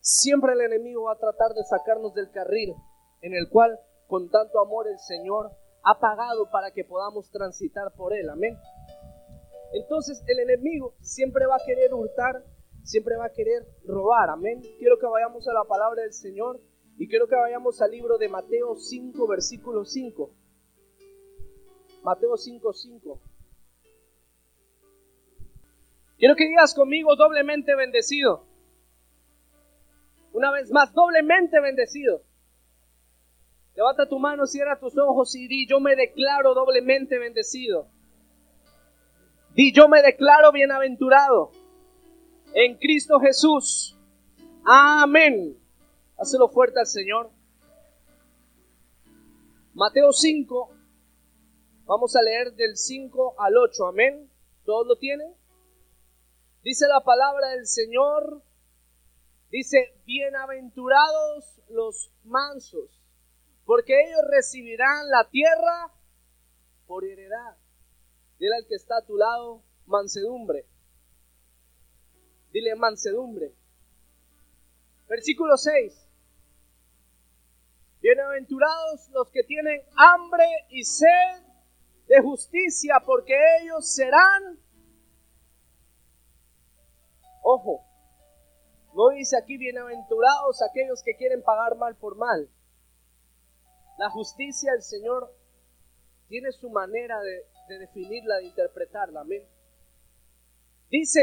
Siempre 0.00 0.54
el 0.54 0.62
enemigo 0.62 1.04
va 1.04 1.12
a 1.12 1.18
tratar 1.18 1.52
de 1.54 1.62
sacarnos 1.64 2.14
del 2.14 2.30
carril 2.30 2.74
en 3.20 3.34
el 3.34 3.48
cual 3.50 3.78
con 4.06 4.30
tanto 4.30 4.60
amor 4.60 4.88
el 4.88 4.98
Señor 4.98 5.52
ha 5.82 5.98
pagado 6.00 6.50
para 6.50 6.72
que 6.72 6.84
podamos 6.84 7.30
transitar 7.30 7.92
por 7.94 8.14
él. 8.14 8.28
Amén. 8.30 8.56
Entonces 9.72 10.22
el 10.26 10.40
enemigo 10.40 10.94
siempre 11.00 11.46
va 11.46 11.56
a 11.56 11.64
querer 11.64 11.92
hurtar, 11.92 12.44
siempre 12.82 13.16
va 13.16 13.26
a 13.26 13.32
querer 13.32 13.66
robar. 13.84 14.30
Amén. 14.30 14.62
Quiero 14.78 14.98
que 14.98 15.06
vayamos 15.06 15.46
a 15.46 15.52
la 15.52 15.64
palabra 15.64 16.02
del 16.02 16.14
Señor 16.14 16.60
y 16.96 17.06
quiero 17.06 17.28
que 17.28 17.36
vayamos 17.36 17.80
al 17.82 17.90
libro 17.90 18.16
de 18.18 18.28
Mateo 18.28 18.76
5, 18.76 19.26
versículo 19.26 19.84
5. 19.84 20.30
Mateo 22.02 22.36
5, 22.36 22.72
5. 22.72 23.20
Quiero 26.16 26.36
que 26.36 26.48
digas 26.48 26.74
conmigo 26.74 27.16
doblemente 27.16 27.74
bendecido. 27.74 28.49
Una 30.32 30.50
vez 30.50 30.70
más, 30.70 30.92
doblemente 30.92 31.60
bendecido. 31.60 32.22
Levanta 33.74 34.08
tu 34.08 34.18
mano, 34.18 34.46
cierra 34.46 34.78
tus 34.78 34.96
ojos 34.98 35.34
y 35.34 35.48
di, 35.48 35.66
yo 35.66 35.80
me 35.80 35.96
declaro 35.96 36.54
doblemente 36.54 37.18
bendecido. 37.18 37.88
Di, 39.54 39.72
yo 39.72 39.88
me 39.88 40.02
declaro 40.02 40.52
bienaventurado 40.52 41.50
en 42.54 42.76
Cristo 42.78 43.20
Jesús. 43.20 43.96
Amén. 44.64 45.56
Hácelo 46.18 46.48
fuerte 46.48 46.80
al 46.80 46.86
Señor. 46.86 47.30
Mateo 49.72 50.12
5, 50.12 50.74
vamos 51.86 52.16
a 52.16 52.22
leer 52.22 52.52
del 52.54 52.76
5 52.76 53.36
al 53.38 53.56
8. 53.56 53.86
Amén. 53.86 54.30
¿Todos 54.64 54.86
lo 54.86 54.96
tienen? 54.96 55.32
Dice 56.62 56.86
la 56.88 57.00
palabra 57.00 57.48
del 57.50 57.66
Señor. 57.66 58.42
Dice, 59.50 60.00
bienaventurados 60.04 61.60
los 61.70 62.12
mansos, 62.22 63.02
porque 63.64 63.94
ellos 64.00 64.20
recibirán 64.30 65.08
la 65.10 65.28
tierra 65.28 65.92
por 66.86 67.04
heredad. 67.04 67.56
Dile 68.38 68.54
al 68.56 68.66
que 68.68 68.76
está 68.76 68.98
a 68.98 69.04
tu 69.04 69.16
lado, 69.16 69.64
mansedumbre. 69.86 70.66
Dile 72.52 72.76
mansedumbre. 72.76 73.52
Versículo 75.08 75.56
6. 75.56 76.08
Bienaventurados 78.00 79.08
los 79.10 79.30
que 79.30 79.42
tienen 79.42 79.82
hambre 79.96 80.44
y 80.68 80.84
sed 80.84 81.44
de 82.06 82.20
justicia, 82.22 83.02
porque 83.04 83.34
ellos 83.60 83.92
serán... 83.92 84.60
Ojo, 87.42 87.89
no 89.08 89.16
dice 89.16 89.36
aquí 89.36 89.56
bienaventurados 89.56 90.62
aquellos 90.62 91.02
que 91.02 91.16
quieren 91.16 91.42
pagar 91.42 91.76
mal 91.76 91.96
por 91.96 92.16
mal. 92.16 92.50
La 93.98 94.10
justicia 94.10 94.72
del 94.72 94.82
Señor 94.82 95.34
tiene 96.28 96.52
su 96.52 96.70
manera 96.70 97.20
de 97.20 97.44
de 97.70 97.78
definirla, 97.78 98.36
de 98.36 98.46
interpretarla. 98.46 99.20
Amén. 99.20 99.46
Dice, 100.90 101.20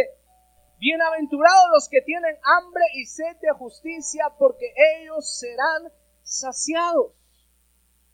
bienaventurados 0.80 1.66
los 1.74 1.90
que 1.90 2.02
tienen 2.02 2.36
hambre 2.44 2.84
y 2.96 3.06
sed 3.06 3.38
de 3.42 3.52
justicia, 3.52 4.34
porque 4.40 4.74
ellos 5.00 5.38
serán 5.38 5.92
saciados. 6.24 7.14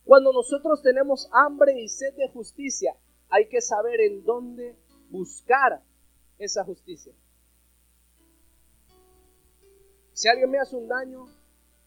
Cuando 0.03 0.33
nosotros 0.33 0.81
tenemos 0.81 1.29
hambre 1.31 1.79
y 1.79 1.87
sed 1.87 2.13
de 2.15 2.27
justicia, 2.29 2.95
hay 3.29 3.47
que 3.47 3.61
saber 3.61 4.01
en 4.01 4.23
dónde 4.25 4.75
buscar 5.09 5.81
esa 6.39 6.63
justicia. 6.65 7.13
Si 10.13 10.27
alguien 10.27 10.49
me 10.49 10.59
hace 10.59 10.75
un 10.75 10.87
daño, 10.87 11.25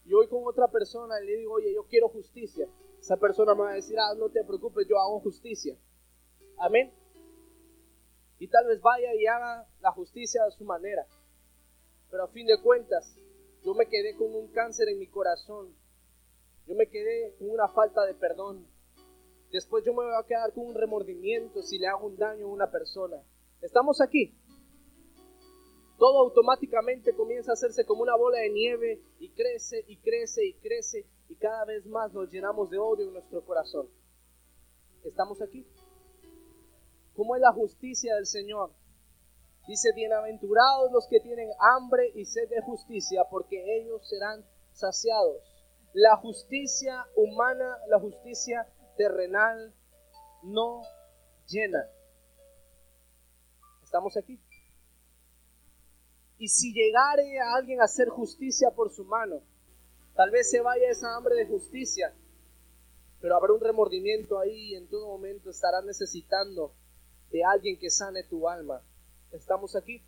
y 0.05 0.13
voy 0.13 0.27
con 0.27 0.45
otra 0.45 0.67
persona 0.67 1.19
le 1.19 1.37
digo, 1.37 1.53
oye, 1.53 1.73
yo 1.73 1.85
quiero 1.87 2.09
justicia, 2.09 2.67
esa 2.99 3.17
persona 3.17 3.53
me 3.55 3.61
va 3.61 3.71
a 3.71 3.75
decir, 3.75 3.97
ah, 3.99 4.13
no 4.17 4.29
te 4.29 4.43
preocupes, 4.43 4.87
yo 4.87 4.97
hago 4.99 5.19
justicia. 5.19 5.77
Amén. 6.57 6.93
Y 8.39 8.47
tal 8.47 8.67
vez 8.67 8.81
vaya 8.81 9.13
y 9.15 9.25
haga 9.25 9.67
la 9.79 9.91
justicia 9.91 10.41
a 10.45 10.51
su 10.51 10.63
manera. 10.63 11.07
Pero 12.09 12.23
a 12.23 12.27
fin 12.29 12.47
de 12.47 12.61
cuentas, 12.61 13.17
yo 13.63 13.73
me 13.73 13.87
quedé 13.87 14.15
con 14.15 14.33
un 14.33 14.47
cáncer 14.51 14.89
en 14.89 14.99
mi 14.99 15.07
corazón. 15.07 15.73
Yo 16.67 16.75
me 16.75 16.87
quedé 16.87 17.35
con 17.37 17.49
una 17.49 17.67
falta 17.69 18.05
de 18.05 18.13
perdón. 18.13 18.67
Después 19.51 19.83
yo 19.85 19.93
me 19.93 20.03
voy 20.03 20.13
a 20.17 20.25
quedar 20.27 20.53
con 20.53 20.67
un 20.67 20.75
remordimiento 20.75 21.61
si 21.61 21.79
le 21.79 21.87
hago 21.87 22.07
un 22.07 22.17
daño 22.17 22.45
a 22.45 22.49
una 22.49 22.69
persona. 22.69 23.17
Estamos 23.61 24.01
aquí. 24.01 24.37
Todo 25.97 26.19
automáticamente 26.19 27.15
comienza 27.15 27.51
a 27.51 27.53
hacerse 27.53 27.85
como 27.85 28.03
una 28.03 28.15
bola 28.15 28.39
de 28.39 28.49
nieve 28.49 29.01
y 29.19 29.29
crece 29.29 29.83
y 29.87 29.97
crece 29.97 30.45
y 30.45 30.53
crece 30.55 31.05
y 31.27 31.35
cada 31.35 31.65
vez 31.65 31.85
más 31.87 32.13
nos 32.13 32.29
llenamos 32.31 32.69
de 32.69 32.77
odio 32.77 33.07
en 33.07 33.13
nuestro 33.13 33.43
corazón. 33.43 33.89
Estamos 35.03 35.41
aquí. 35.41 35.65
¿Cómo 37.15 37.35
es 37.35 37.41
la 37.41 37.51
justicia 37.51 38.15
del 38.15 38.27
Señor? 38.27 38.71
Dice, 39.67 39.91
bienaventurados 39.93 40.91
los 40.91 41.07
que 41.07 41.19
tienen 41.19 41.49
hambre 41.59 42.11
y 42.13 42.25
sed 42.25 42.47
de 42.47 42.61
justicia, 42.61 43.23
porque 43.29 43.79
ellos 43.79 44.07
serán 44.07 44.45
saciados. 44.71 45.41
La 45.93 46.15
justicia 46.17 47.05
humana, 47.15 47.77
la 47.87 47.99
justicia 47.99 48.67
terrenal, 48.95 49.73
no 50.43 50.83
llena. 51.47 51.89
¿Estamos 53.83 54.15
aquí? 54.15 54.39
Y 56.37 56.49
si 56.49 56.73
llegare 56.73 57.39
a 57.39 57.55
alguien 57.55 57.81
a 57.81 57.85
hacer 57.85 58.09
justicia 58.09 58.71
por 58.71 58.91
su 58.91 59.05
mano, 59.05 59.41
tal 60.15 60.29
vez 60.31 60.49
se 60.49 60.61
vaya 60.61 60.89
esa 60.89 61.15
hambre 61.15 61.35
de 61.35 61.47
justicia, 61.47 62.13
pero 63.19 63.35
habrá 63.35 63.53
un 63.53 63.61
remordimiento 63.61 64.39
ahí 64.39 64.71
y 64.71 64.75
en 64.75 64.87
todo 64.87 65.07
momento 65.07 65.49
estará 65.49 65.81
necesitando 65.81 66.73
de 67.31 67.43
alguien 67.43 67.79
que 67.79 67.89
sane 67.89 68.23
tu 68.23 68.47
alma. 68.47 68.83
¿Estamos 69.31 69.75
aquí? 69.75 70.03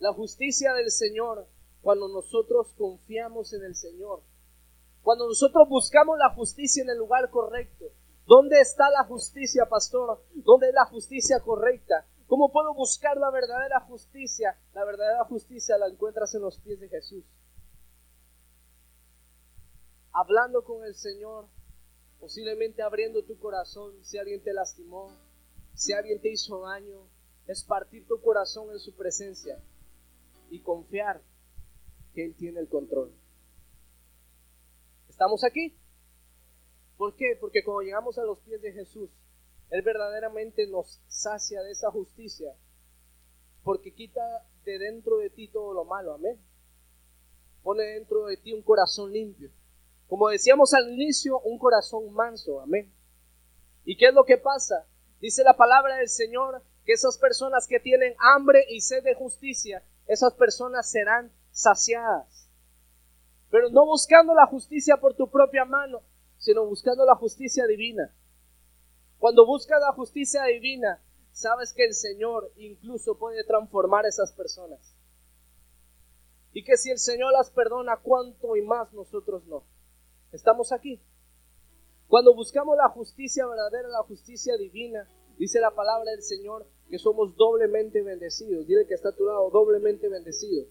La 0.00 0.12
justicia 0.12 0.72
del 0.74 0.90
Señor, 0.90 1.46
cuando 1.80 2.08
nosotros 2.08 2.74
confiamos 2.76 3.52
en 3.52 3.64
el 3.64 3.74
Señor, 3.74 4.22
cuando 5.02 5.26
nosotros 5.26 5.68
buscamos 5.68 6.18
la 6.18 6.34
justicia 6.34 6.82
en 6.82 6.90
el 6.90 6.98
lugar 6.98 7.30
correcto. 7.30 7.86
¿Dónde 8.26 8.60
está 8.60 8.90
la 8.90 9.04
justicia, 9.04 9.66
pastor? 9.66 10.22
¿Dónde 10.34 10.68
es 10.68 10.74
la 10.74 10.84
justicia 10.84 11.40
correcta? 11.40 12.06
¿Cómo 12.28 12.52
puedo 12.52 12.74
buscar 12.74 13.16
la 13.16 13.30
verdadera 13.30 13.80
justicia? 13.80 14.60
La 14.74 14.84
verdadera 14.84 15.24
justicia 15.24 15.78
la 15.78 15.88
encuentras 15.88 16.34
en 16.34 16.42
los 16.42 16.58
pies 16.60 16.78
de 16.78 16.88
Jesús. 16.90 17.24
Hablando 20.12 20.62
con 20.62 20.84
el 20.84 20.94
Señor, 20.94 21.48
posiblemente 22.20 22.82
abriendo 22.82 23.24
tu 23.24 23.38
corazón 23.38 24.04
si 24.04 24.18
alguien 24.18 24.42
te 24.42 24.52
lastimó, 24.52 25.16
si 25.72 25.94
alguien 25.94 26.20
te 26.20 26.30
hizo 26.30 26.60
daño, 26.60 27.08
es 27.46 27.64
partir 27.64 28.06
tu 28.06 28.20
corazón 28.20 28.70
en 28.72 28.78
su 28.78 28.94
presencia 28.94 29.58
y 30.50 30.60
confiar 30.60 31.22
que 32.12 32.26
Él 32.26 32.34
tiene 32.36 32.60
el 32.60 32.68
control. 32.68 33.10
¿Estamos 35.08 35.44
aquí? 35.44 35.78
¿Por 36.98 37.16
qué? 37.16 37.38
Porque 37.40 37.64
cuando 37.64 37.80
llegamos 37.82 38.18
a 38.18 38.24
los 38.24 38.38
pies 38.40 38.60
de 38.60 38.72
Jesús, 38.72 39.08
Él 39.70 39.82
verdaderamente 39.82 40.66
nos 40.66 41.00
sacia 41.08 41.62
de 41.62 41.72
esa 41.72 41.90
justicia, 41.90 42.54
porque 43.62 43.92
quita 43.92 44.22
de 44.64 44.78
dentro 44.78 45.18
de 45.18 45.30
ti 45.30 45.48
todo 45.48 45.74
lo 45.74 45.84
malo, 45.84 46.14
amén. 46.14 46.38
Pone 47.62 47.82
dentro 47.84 48.26
de 48.26 48.36
ti 48.38 48.52
un 48.52 48.62
corazón 48.62 49.12
limpio. 49.12 49.50
Como 50.08 50.28
decíamos 50.28 50.72
al 50.72 50.90
inicio, 50.90 51.38
un 51.40 51.58
corazón 51.58 52.10
manso, 52.12 52.60
amén. 52.60 52.92
¿Y 53.84 53.96
qué 53.96 54.06
es 54.06 54.14
lo 54.14 54.24
que 54.24 54.38
pasa? 54.38 54.86
Dice 55.20 55.42
la 55.44 55.56
palabra 55.56 55.96
del 55.96 56.08
Señor 56.08 56.62
que 56.84 56.92
esas 56.92 57.18
personas 57.18 57.66
que 57.66 57.80
tienen 57.80 58.14
hambre 58.18 58.64
y 58.70 58.80
sed 58.80 59.02
de 59.02 59.14
justicia, 59.14 59.82
esas 60.06 60.32
personas 60.34 60.90
serán 60.90 61.30
saciadas. 61.50 62.48
Pero 63.50 63.68
no 63.70 63.84
buscando 63.84 64.34
la 64.34 64.46
justicia 64.46 64.96
por 64.96 65.14
tu 65.14 65.30
propia 65.30 65.64
mano, 65.64 66.00
sino 66.38 66.64
buscando 66.64 67.04
la 67.04 67.14
justicia 67.16 67.66
divina. 67.66 68.14
Cuando 69.18 69.46
buscas 69.46 69.80
la 69.80 69.92
justicia 69.92 70.44
divina, 70.44 71.02
sabes 71.32 71.72
que 71.72 71.84
el 71.84 71.94
Señor 71.94 72.52
incluso 72.56 73.18
puede 73.18 73.44
transformar 73.44 74.06
esas 74.06 74.32
personas. 74.32 74.94
Y 76.52 76.64
que 76.64 76.76
si 76.76 76.90
el 76.90 76.98
Señor 76.98 77.32
las 77.32 77.50
perdona, 77.50 77.98
cuánto 78.02 78.56
y 78.56 78.62
más 78.62 78.92
nosotros 78.92 79.44
no. 79.46 79.64
Estamos 80.32 80.72
aquí. 80.72 81.00
Cuando 82.06 82.34
buscamos 82.34 82.76
la 82.76 82.88
justicia 82.88 83.46
verdadera, 83.46 83.88
la 83.88 84.02
justicia 84.04 84.56
divina, 84.56 85.08
dice 85.36 85.60
la 85.60 85.74
palabra 85.74 86.10
del 86.12 86.22
Señor 86.22 86.66
que 86.88 86.98
somos 86.98 87.36
doblemente 87.36 88.02
bendecidos. 88.02 88.66
Dile 88.66 88.86
que 88.86 88.94
está 88.94 89.10
a 89.10 89.16
tu 89.16 89.26
lado, 89.26 89.50
doblemente 89.50 90.08
bendecido. 90.08 90.66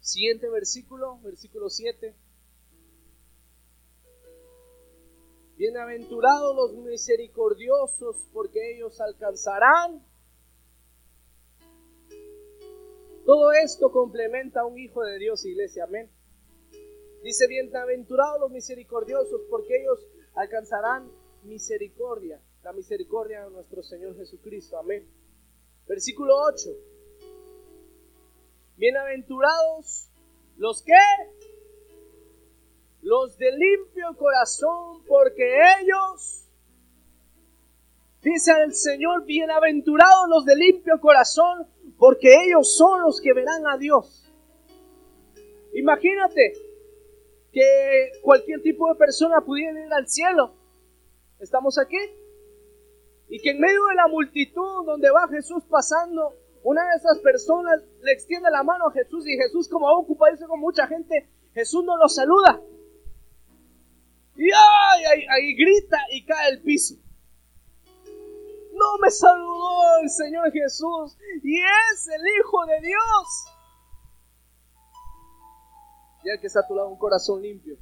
Siguiente 0.00 0.48
versículo, 0.50 1.18
versículo 1.22 1.70
7. 1.70 2.14
Bienaventurados 5.56 6.54
los 6.54 6.72
misericordiosos, 6.84 8.28
porque 8.34 8.74
ellos 8.74 9.00
alcanzarán. 9.00 10.04
Todo 13.24 13.52
esto 13.52 13.90
complementa 13.90 14.60
a 14.60 14.66
un 14.66 14.78
hijo 14.78 15.02
de 15.02 15.18
Dios, 15.18 15.46
iglesia. 15.46 15.84
Amén. 15.84 16.10
Dice, 17.22 17.46
bienaventurados 17.46 18.38
los 18.38 18.50
misericordiosos, 18.50 19.40
porque 19.48 19.80
ellos 19.80 20.06
alcanzarán 20.34 21.10
misericordia, 21.44 22.38
la 22.62 22.74
misericordia 22.74 23.44
de 23.44 23.50
nuestro 23.50 23.82
Señor 23.82 24.14
Jesucristo. 24.14 24.78
Amén. 24.78 25.08
Versículo 25.88 26.34
8. 26.52 26.70
Bienaventurados 28.76 30.10
los 30.58 30.82
que, 30.82 30.92
los 33.06 33.38
de 33.38 33.52
limpio 33.52 34.16
corazón, 34.18 35.04
porque 35.06 35.44
ellos, 35.80 36.42
Dice 38.20 38.50
el 38.64 38.74
Señor, 38.74 39.24
bienaventurados 39.24 40.28
los 40.28 40.44
de 40.44 40.56
limpio 40.56 41.00
corazón, 41.00 41.68
porque 41.96 42.34
ellos 42.44 42.76
son 42.76 43.02
los 43.02 43.20
que 43.20 43.32
verán 43.32 43.64
a 43.68 43.78
Dios. 43.78 44.28
Imagínate 45.74 46.54
que 47.52 48.10
cualquier 48.22 48.62
tipo 48.62 48.88
de 48.88 48.96
persona 48.96 49.40
pudiera 49.42 49.86
ir 49.86 49.92
al 49.92 50.08
cielo. 50.08 50.54
Estamos 51.38 51.78
aquí. 51.78 52.00
Y 53.28 53.38
que 53.38 53.50
en 53.50 53.60
medio 53.60 53.86
de 53.86 53.94
la 53.94 54.08
multitud 54.08 54.84
donde 54.84 55.08
va 55.12 55.28
Jesús 55.28 55.62
pasando, 55.70 56.34
una 56.64 56.82
de 56.82 56.96
esas 56.96 57.20
personas 57.20 57.80
le 58.02 58.10
extiende 58.10 58.50
la 58.50 58.64
mano 58.64 58.88
a 58.88 58.92
Jesús 58.92 59.24
y 59.28 59.36
Jesús 59.36 59.68
como 59.68 59.86
va 59.86 59.96
ocupadísimo 59.96 60.48
con 60.48 60.60
mucha 60.60 60.88
gente, 60.88 61.28
Jesús 61.54 61.84
no 61.84 61.96
lo 61.96 62.08
saluda. 62.08 62.60
Y 64.36 64.50
ay, 64.52 65.26
ahí 65.28 65.54
grita 65.56 65.98
y 66.12 66.24
cae 66.24 66.50
el 66.50 66.62
piso. 66.62 66.94
No 68.04 68.98
me 69.00 69.10
saludó 69.10 69.98
el 70.02 70.10
Señor 70.10 70.52
Jesús 70.52 71.16
y 71.42 71.58
es 71.58 72.08
el 72.08 72.20
Hijo 72.38 72.66
de 72.66 72.80
Dios. 72.80 73.52
Y 76.24 76.28
el 76.30 76.40
que 76.40 76.46
está 76.48 76.60
a 76.60 76.66
tu 76.66 76.74
lado 76.74 76.88
un 76.88 76.98
corazón 76.98 77.40
limpio. 77.40 77.78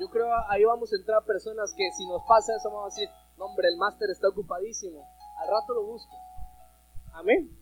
Yo 0.00 0.08
creo 0.10 0.28
ahí 0.48 0.64
vamos 0.64 0.92
a 0.92 0.96
entrar 0.96 1.24
personas 1.24 1.74
que 1.76 1.90
si 1.92 2.06
nos 2.06 2.22
pasa 2.26 2.54
eso 2.56 2.70
vamos 2.70 2.92
a 2.92 2.94
decir, 2.94 3.08
no 3.36 3.46
hombre, 3.46 3.68
el 3.68 3.76
máster 3.76 4.08
está 4.10 4.28
ocupadísimo 4.28 5.04
al 5.38 5.48
rato 5.48 5.74
lo 5.74 5.84
busco. 5.84 6.14
Amén. 7.12 7.56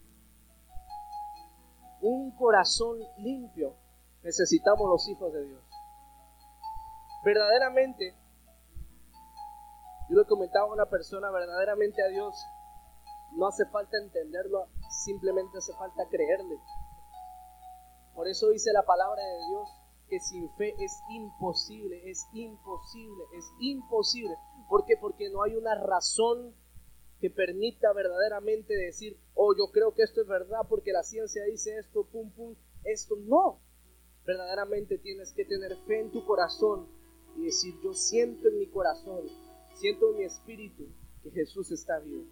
Un 2.01 2.31
corazón 2.33 2.99
limpio 3.19 3.75
necesitamos 4.23 4.89
los 4.89 5.09
hijos 5.09 5.33
de 5.33 5.45
Dios. 5.45 5.66
Verdaderamente, 7.27 8.15
yo 10.09 10.17
le 10.17 10.25
comentaba 10.27 10.67
a 10.67 10.73
una 10.73 10.87
persona, 10.87 11.29
verdaderamente 11.33 12.01
a 12.01 12.07
Dios 12.07 12.37
no 13.33 13.49
hace 13.49 13.67
falta 13.67 13.99
entenderlo, 13.99 14.69
simplemente 15.05 15.59
hace 15.59 15.73
falta 15.73 16.09
creerle. 16.09 16.57
Por 18.15 18.29
eso 18.29 18.51
dice 18.51 18.73
la 18.73 18.85
palabra 18.85 19.21
de 19.21 19.47
Dios 19.49 19.69
que 20.09 20.21
sin 20.21 20.49
fe 20.55 20.77
es 20.79 21.03
imposible, 21.11 22.09
es 22.09 22.29
imposible, 22.33 23.25
es 23.37 23.45
imposible. 23.59 24.37
¿Por 24.69 24.85
qué? 24.85 24.97
Porque 24.97 25.29
no 25.29 25.43
hay 25.43 25.57
una 25.57 25.75
razón 25.75 26.55
que 27.21 27.29
permita 27.29 27.93
verdaderamente 27.93 28.73
decir, 28.73 29.19
oh, 29.35 29.53
yo 29.59 29.73
creo 29.73 29.95
que 29.95 30.05
esto 30.05 30.21
es 30.21 30.29
verdad 30.29 30.61
porque 30.69 30.93
la 30.93 31.03
ciencia 31.03 31.43
dice 31.47 31.77
esto, 31.77 32.07
pum, 32.07 32.31
pum, 32.31 32.55
esto 32.85 33.17
no. 33.17 33.63
Verdaderamente 34.25 34.99
tienes 34.99 35.33
que 35.33 35.45
tener 35.45 35.77
fe 35.89 36.03
en 36.03 36.13
tu 36.13 36.25
corazón 36.25 36.96
y 37.37 37.45
decir, 37.45 37.75
yo 37.83 37.93
siento 37.93 38.49
en 38.49 38.59
mi 38.59 38.67
corazón, 38.67 39.27
siento 39.75 40.11
en 40.11 40.19
mi 40.19 40.25
espíritu 40.25 40.89
que 41.23 41.31
Jesús 41.31 41.71
está 41.73 41.99
vivo. 42.01 42.25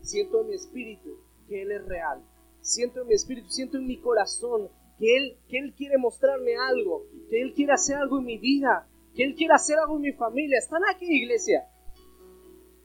Siento 0.00 0.40
en 0.40 0.48
mi 0.48 0.54
espíritu 0.54 1.18
que 1.48 1.62
Él 1.62 1.72
es 1.72 1.84
real. 1.86 2.22
Siento 2.60 3.02
en 3.02 3.08
mi 3.08 3.14
espíritu, 3.14 3.48
siento 3.50 3.78
en 3.78 3.86
mi 3.86 4.00
corazón 4.00 4.68
que 4.98 5.16
Él, 5.16 5.38
que 5.48 5.58
Él 5.58 5.74
quiere 5.76 5.98
mostrarme 5.98 6.56
algo, 6.56 7.06
que 7.30 7.40
Él 7.42 7.52
quiere 7.54 7.72
hacer 7.72 7.96
algo 7.96 8.18
en 8.18 8.24
mi 8.24 8.38
vida, 8.38 8.88
que 9.14 9.24
Él 9.24 9.34
quiere 9.34 9.54
hacer 9.54 9.78
algo 9.78 9.96
en 9.96 10.02
mi 10.02 10.12
familia. 10.12 10.58
Están 10.58 10.82
aquí, 10.88 11.06
iglesia 11.06 11.68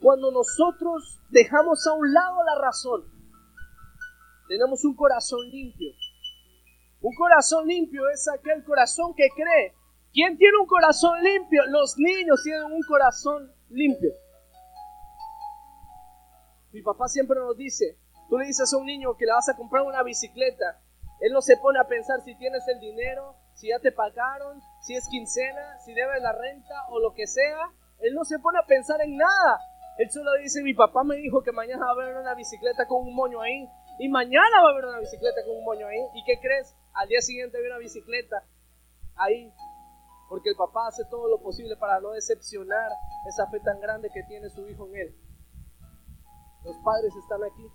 cuando 0.04 0.32
nosotros 0.32 1.22
dejamos 1.30 1.88
a 1.88 1.94
un 1.94 2.14
lado 2.14 2.44
la 2.44 2.62
razón, 2.62 3.06
tenemos 4.50 4.84
un 4.84 4.96
corazón 4.98 5.40
limpio. 5.50 5.92
Un 7.00 7.16
corazón 7.16 7.66
limpio 7.66 8.02
es 8.14 8.28
aquel 8.28 8.66
corazón 8.66 9.14
que 9.16 9.30
cree. 9.34 9.74
¿Quién 10.14 10.38
tiene 10.38 10.58
un 10.60 10.68
corazón 10.68 11.22
limpio? 11.24 11.66
Los 11.68 11.98
niños 11.98 12.42
tienen 12.44 12.66
un 12.66 12.82
corazón 12.88 13.52
limpio. 13.70 14.12
Mi 16.72 16.82
papá 16.82 17.08
siempre 17.08 17.40
nos 17.40 17.58
dice, 17.58 17.98
tú 18.30 18.38
le 18.38 18.46
dices 18.46 18.72
a 18.74 18.78
un 18.78 18.86
niño 18.86 19.16
que 19.18 19.26
le 19.26 19.34
vas 19.34 19.50
a 19.50 19.56
comprar 19.56 19.84
una 19.84 20.04
bicicleta, 20.04 20.80
él 21.20 21.32
no 21.32 21.42
se 21.42 21.58
pone 21.58 21.80
a 21.80 21.88
pensar 21.88 22.22
si 22.26 22.36
tienes 22.36 22.68
el 22.68 22.80
dinero, 22.80 23.36
si 23.54 23.70
ya 23.70 23.80
te 23.80 23.92
pagaron, 23.92 24.62
si 24.82 24.94
es 24.94 25.08
quincena, 25.08 25.80
si 25.80 25.94
debes 25.94 26.22
la 26.22 26.34
renta 26.34 26.76
o 26.90 27.00
lo 27.00 27.14
que 27.14 27.28
sea. 27.28 27.72
Él 28.00 28.14
no 28.14 28.26
se 28.26 28.40
pone 28.40 28.60
a 28.60 28.68
pensar 28.68 29.00
en 29.02 29.16
nada. 29.16 29.60
Él 30.00 30.12
solo 30.12 30.32
dice, 30.42 30.62
mi 30.64 30.74
papá 30.74 31.04
me 31.04 31.16
dijo 31.16 31.42
que 31.42 31.52
mañana 31.52 31.86
va 31.86 31.92
a 31.92 31.94
haber 31.94 32.18
una 32.18 32.36
bicicleta 32.36 32.88
con 32.88 33.08
un 33.08 33.16
moño 33.16 33.40
ahí. 33.42 33.70
Y 34.00 34.10
mañana 34.10 34.62
va 34.62 34.70
a 34.70 34.72
haber 34.74 34.86
una 34.86 35.00
bicicleta 35.00 35.46
con 35.46 35.58
un 35.58 35.64
moño 35.64 35.88
ahí. 35.88 36.02
¿Y 36.16 36.24
qué 36.26 36.40
crees? 36.42 36.76
Al 36.94 37.08
día 37.08 37.22
siguiente 37.22 37.58
hay 37.58 37.68
una 37.68 37.78
bicicleta 37.78 38.44
ahí. 39.16 39.54
Porque 40.34 40.50
el 40.50 40.56
papá 40.56 40.88
hace 40.88 41.04
todo 41.12 41.30
lo 41.30 41.40
posible 41.44 41.76
para 41.76 42.00
no 42.00 42.10
decepcionar 42.10 42.90
esa 43.30 43.46
fe 43.52 43.60
tan 43.60 43.80
grande 43.80 44.10
que 44.12 44.24
tiene 44.24 44.50
su 44.50 44.68
hijo 44.68 44.88
en 44.88 44.96
él. 44.96 45.16
Los 46.66 46.76
padres 46.84 47.14
están 47.16 47.44
aquí. 47.44 47.68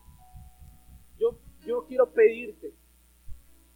Yo, 1.20 1.38
yo 1.64 1.86
quiero 1.86 2.12
pedirte 2.12 2.74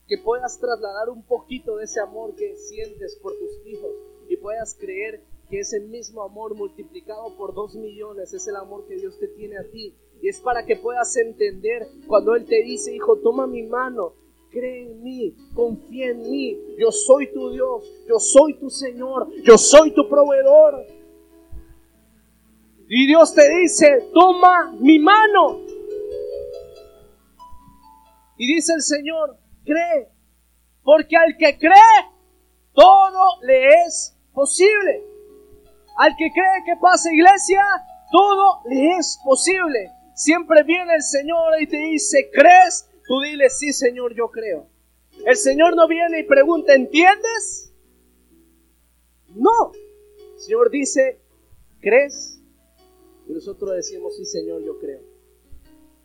que 0.09 0.19
puedas 0.19 0.59
trasladar 0.59 1.11
un 1.11 1.23
poquito 1.23 1.77
de 1.77 1.85
ese 1.85 2.01
amor 2.01 2.35
que 2.35 2.57
sientes 2.57 3.15
por 3.23 3.33
tus 3.39 3.65
hijos 3.67 3.93
y 4.29 4.37
puedas 4.39 4.75
creer 4.75 5.23
que 5.49 5.61
ese 5.61 5.79
mismo 5.79 6.25
amor 6.25 6.57
multiplicado 6.57 7.37
por 7.37 7.55
dos 7.55 7.77
millones 7.77 8.35
es 8.35 8.49
el 8.49 8.57
amor 8.57 8.89
que 8.89 8.97
Dios 8.97 9.17
te 9.21 9.29
tiene 9.29 9.59
a 9.59 9.71
ti. 9.71 9.97
Y 10.21 10.29
es 10.29 10.41
para 10.41 10.67
que 10.67 10.75
puedas 10.75 11.17
entender 11.19 11.87
cuando 12.09 12.35
Él 12.35 12.47
te 12.47 12.61
dice, 12.65 12.93
hijo, 12.93 13.17
toma 13.21 13.47
mi 13.47 13.63
mano, 13.63 14.15
cree 14.53 14.83
en 14.83 15.03
mí, 15.03 15.35
confía 15.55 16.11
en 16.11 16.31
mí, 16.31 16.57
yo 16.79 16.93
soy 16.93 17.33
tu 17.33 17.51
Dios, 17.51 17.85
yo 18.07 18.19
soy 18.21 18.55
tu 18.59 18.69
Señor, 18.69 19.29
yo 19.43 19.57
soy 19.57 19.93
tu 19.93 20.09
proveedor. 20.09 20.87
Y 22.89 23.07
Dios 23.07 23.35
te 23.35 23.49
dice, 23.61 24.11
toma 24.13 24.73
mi 24.79 24.99
mano. 24.99 25.61
Y 28.37 28.55
dice 28.55 28.75
el 28.75 28.83
Señor, 28.83 29.39
cree, 29.65 30.09
porque 30.83 31.17
al 31.17 31.37
que 31.39 31.59
cree, 31.59 32.13
todo 32.75 33.41
le 33.43 33.69
es 33.87 34.17
posible. 34.35 35.03
Al 35.97 36.15
que 36.17 36.31
cree 36.33 36.65
que 36.67 36.81
pasa 36.81 37.13
iglesia, 37.13 37.63
todo 38.11 38.61
le 38.67 38.97
es 38.99 39.19
posible. 39.25 39.91
Siempre 40.15 40.63
viene 40.65 40.95
el 40.95 41.03
Señor 41.03 41.61
y 41.61 41.67
te 41.67 41.77
dice, 41.77 42.31
¿crees? 42.33 42.92
Tú 43.07 43.21
dile, 43.21 43.51
sí 43.51 43.73
Señor, 43.73 44.15
yo 44.15 44.31
creo. 44.31 44.69
El 45.27 45.37
Señor 45.37 45.77
no 45.77 45.87
viene 45.89 46.21
y 46.21 46.25
pregunta, 46.25 46.75
¿entiendes? 46.75 47.73
No. 49.35 49.73
El 50.35 50.41
Señor 50.41 50.71
dice, 50.71 51.21
¿crees? 51.81 52.41
Y 53.29 53.33
nosotros 53.33 53.73
decimos, 53.73 54.17
sí 54.17 54.25
Señor, 54.25 54.63
yo 54.65 54.79
creo. 54.79 55.01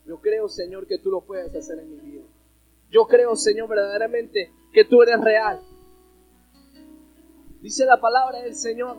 Yo 0.05 0.21
creo, 0.21 0.47
Señor, 0.47 0.87
que 0.87 0.99
tú 0.99 1.11
lo 1.11 1.21
puedes 1.21 1.53
hacer 1.53 1.79
en 1.79 1.89
mi 1.89 1.97
vida. 1.97 2.23
Yo 2.89 3.05
creo, 3.07 3.35
Señor, 3.35 3.67
verdaderamente 3.67 4.51
que 4.73 4.85
tú 4.85 5.01
eres 5.01 5.19
real. 5.19 5.61
Dice 7.61 7.85
la 7.85 7.99
palabra 7.99 8.41
del 8.41 8.55
Señor 8.55 8.97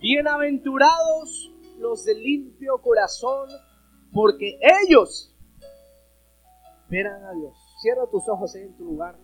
Bienaventurados 0.00 1.52
los 1.78 2.06
de 2.06 2.14
limpio 2.14 2.78
corazón, 2.78 3.50
porque 4.14 4.58
ellos 4.86 5.29
verán 6.90 7.24
a 7.24 7.32
Dios. 7.32 7.56
Cierra 7.80 8.06
tus 8.10 8.28
ojos 8.28 8.54
en 8.56 8.76
tu 8.76 8.84
lugar. 8.84 9.16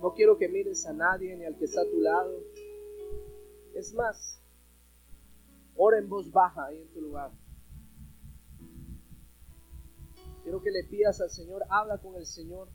No 0.00 0.14
quiero 0.14 0.36
que 0.38 0.48
mires 0.48 0.84
a 0.86 0.92
nadie 0.92 1.36
ni 1.36 1.44
al 1.44 1.56
que 1.56 1.66
está 1.66 1.82
a 1.82 1.90
tu 1.90 2.00
lado. 2.00 2.40
Es 3.74 3.94
más, 3.94 4.42
ora 5.76 5.98
en 5.98 6.08
voz 6.08 6.30
baja 6.32 6.66
ahí 6.66 6.80
en 6.80 6.92
tu 6.92 7.00
lugar. 7.00 7.30
Quiero 10.42 10.60
que 10.60 10.70
le 10.72 10.84
pidas 10.84 11.20
al 11.20 11.30
Señor, 11.30 11.62
habla 11.68 11.98
con 11.98 12.16
el 12.16 12.26
Señor. 12.26 12.68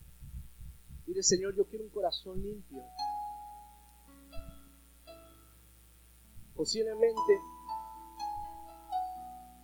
Dile, 1.06 1.22
Señor, 1.24 1.56
yo 1.56 1.68
quiero 1.68 1.84
un 1.86 1.92
corazón 1.92 2.42
limpio. 2.42 2.84
Posiblemente 6.56 7.40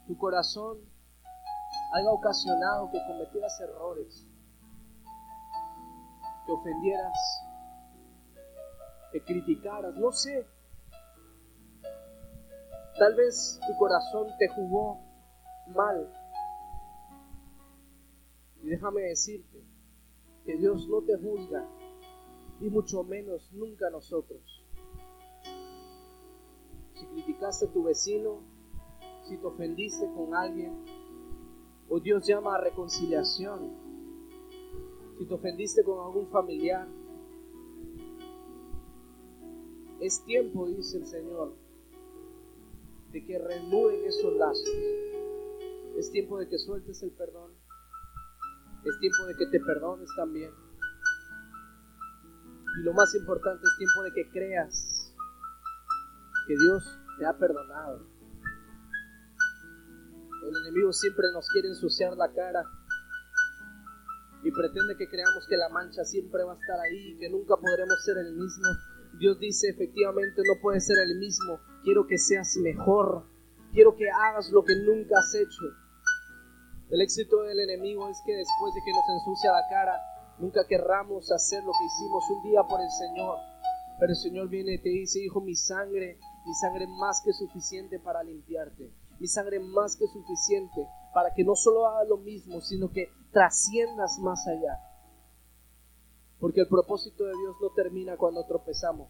tu 0.05 0.17
corazón 0.17 0.92
haya 1.93 2.11
ocasionado 2.11 2.91
que 2.91 2.99
cometieras 3.07 3.59
errores, 3.61 4.27
que 6.45 6.51
ofendieras, 6.51 7.17
que 9.11 9.23
criticaras, 9.23 9.95
no 9.95 10.11
sé. 10.11 10.45
Tal 12.97 13.15
vez 13.15 13.59
tu 13.65 13.75
corazón 13.77 14.27
te 14.37 14.47
jugó 14.49 14.99
mal. 15.67 16.11
Y 18.61 18.69
déjame 18.69 19.01
decirte 19.03 19.63
que 20.45 20.57
Dios 20.57 20.87
no 20.87 21.01
te 21.01 21.17
juzga, 21.17 21.65
y 22.59 22.69
mucho 22.69 23.03
menos 23.03 23.51
nunca 23.53 23.89
nosotros 23.89 24.63
si 27.03 27.05
criticaste 27.07 27.65
a 27.65 27.71
tu 27.71 27.83
vecino, 27.83 28.39
si 29.23 29.37
te 29.37 29.45
ofendiste 29.45 30.05
con 30.13 30.33
alguien, 30.33 30.83
o 31.89 31.99
Dios 31.99 32.25
llama 32.25 32.55
a 32.55 32.61
reconciliación, 32.61 33.71
si 35.17 35.25
te 35.25 35.33
ofendiste 35.33 35.83
con 35.83 36.03
algún 36.05 36.27
familiar. 36.29 36.87
Es 39.99 40.23
tiempo, 40.25 40.67
dice 40.67 40.97
el 40.97 41.05
Señor, 41.05 41.55
de 43.11 43.25
que 43.25 43.37
reanuden 43.37 44.05
esos 44.05 44.33
lazos. 44.33 44.69
Es 45.97 46.11
tiempo 46.11 46.39
de 46.39 46.49
que 46.49 46.57
sueltes 46.57 47.03
el 47.03 47.11
perdón. 47.11 47.51
Es 48.83 48.99
tiempo 48.99 49.25
de 49.27 49.35
que 49.37 49.45
te 49.45 49.59
perdones 49.63 50.09
también. 50.17 50.51
Y 52.79 52.83
lo 52.83 52.93
más 52.93 53.13
importante 53.15 53.61
es 53.63 53.77
tiempo 53.77 54.03
de 54.03 54.11
que 54.13 54.29
creas 54.31 55.13
que 56.47 56.55
Dios 56.57 56.99
te 57.19 57.25
ha 57.25 57.37
perdonado. 57.37 58.12
El 60.43 60.55
enemigo 60.67 60.91
siempre 60.91 61.27
nos 61.33 61.47
quiere 61.49 61.69
ensuciar 61.69 62.17
la 62.17 62.31
cara 62.33 62.63
y 64.43 64.51
pretende 64.51 64.97
que 64.97 65.07
creamos 65.07 65.47
que 65.47 65.55
la 65.55 65.69
mancha 65.69 66.03
siempre 66.03 66.43
va 66.43 66.53
a 66.53 66.59
estar 66.59 66.79
ahí 66.79 67.13
y 67.13 67.17
que 67.17 67.29
nunca 67.29 67.55
podremos 67.55 68.03
ser 68.03 68.17
el 68.17 68.33
mismo. 68.33 68.67
Dios 69.17 69.39
dice 69.39 69.69
efectivamente 69.69 70.41
no 70.45 70.59
puede 70.61 70.81
ser 70.81 70.97
el 70.99 71.17
mismo. 71.17 71.59
Quiero 71.83 72.05
que 72.07 72.17
seas 72.17 72.57
mejor. 72.57 73.23
Quiero 73.71 73.95
que 73.95 74.09
hagas 74.09 74.51
lo 74.51 74.63
que 74.63 74.75
nunca 74.75 75.17
has 75.17 75.33
hecho. 75.33 75.63
El 76.89 77.01
éxito 77.01 77.41
del 77.43 77.59
enemigo 77.59 78.09
es 78.09 78.17
que 78.25 78.35
después 78.35 78.73
de 78.75 78.81
que 78.85 78.91
nos 78.91 79.07
ensucia 79.17 79.51
la 79.51 79.67
cara, 79.69 79.99
nunca 80.39 80.67
querramos 80.67 81.31
hacer 81.31 81.63
lo 81.63 81.71
que 81.71 81.85
hicimos 81.85 82.23
un 82.29 82.43
día 82.43 82.63
por 82.63 82.81
el 82.81 82.91
Señor. 82.91 83.37
Pero 83.99 84.11
el 84.11 84.17
Señor 84.17 84.49
viene 84.49 84.73
y 84.73 84.81
te 84.81 84.89
dice, 84.89 85.19
hijo, 85.23 85.39
mi 85.39 85.55
sangre, 85.55 86.19
mi 86.45 86.53
sangre 86.55 86.85
más 86.87 87.21
que 87.23 87.31
suficiente 87.31 87.99
para 87.99 88.23
limpiarte. 88.23 88.91
Mi 89.23 89.29
sangre 89.29 89.61
más 89.61 89.95
que 89.95 90.05
suficiente 90.07 90.85
para 91.13 91.33
que 91.33 91.45
no 91.45 91.55
solo 91.55 91.87
hagas 91.87 92.09
lo 92.09 92.17
mismo, 92.17 92.59
sino 92.59 92.91
que 92.91 93.07
trasciendas 93.31 94.19
más 94.19 94.45
allá. 94.47 94.77
Porque 96.41 96.59
el 96.59 96.67
propósito 96.67 97.23
de 97.23 97.31
Dios 97.31 97.55
no 97.61 97.69
termina 97.69 98.17
cuando 98.17 98.45
tropezamos. 98.45 99.07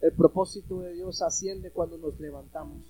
El 0.00 0.12
propósito 0.16 0.80
de 0.80 0.94
Dios 0.94 1.22
asciende 1.22 1.70
cuando 1.70 1.98
nos 1.98 2.18
levantamos. 2.18 2.82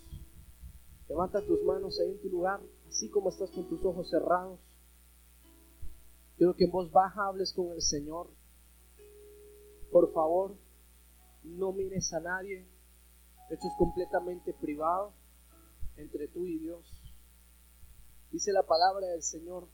Levanta 1.06 1.44
tus 1.44 1.62
manos 1.64 2.00
ahí 2.00 2.12
en 2.12 2.22
tu 2.22 2.30
lugar, 2.30 2.62
así 2.88 3.10
como 3.10 3.28
estás 3.28 3.50
con 3.50 3.68
tus 3.68 3.84
ojos 3.84 4.08
cerrados. 4.08 4.58
Quiero 6.38 6.56
que 6.56 6.64
en 6.64 6.70
voz 6.70 6.90
baja 6.90 7.26
hables 7.26 7.52
con 7.52 7.72
el 7.72 7.82
Señor. 7.82 8.30
Por 9.90 10.10
favor, 10.14 10.56
no 11.42 11.72
mires 11.72 12.10
a 12.14 12.20
nadie. 12.20 12.66
Esto 13.50 13.66
es 13.66 13.74
completamente 13.76 14.54
privado 14.54 15.12
entre 16.02 16.28
tú 16.28 16.46
y 16.46 16.58
Dios. 16.58 16.84
Dice 18.30 18.52
la 18.52 18.64
palabra 18.64 19.06
del 19.06 19.22
Señor, 19.22 19.68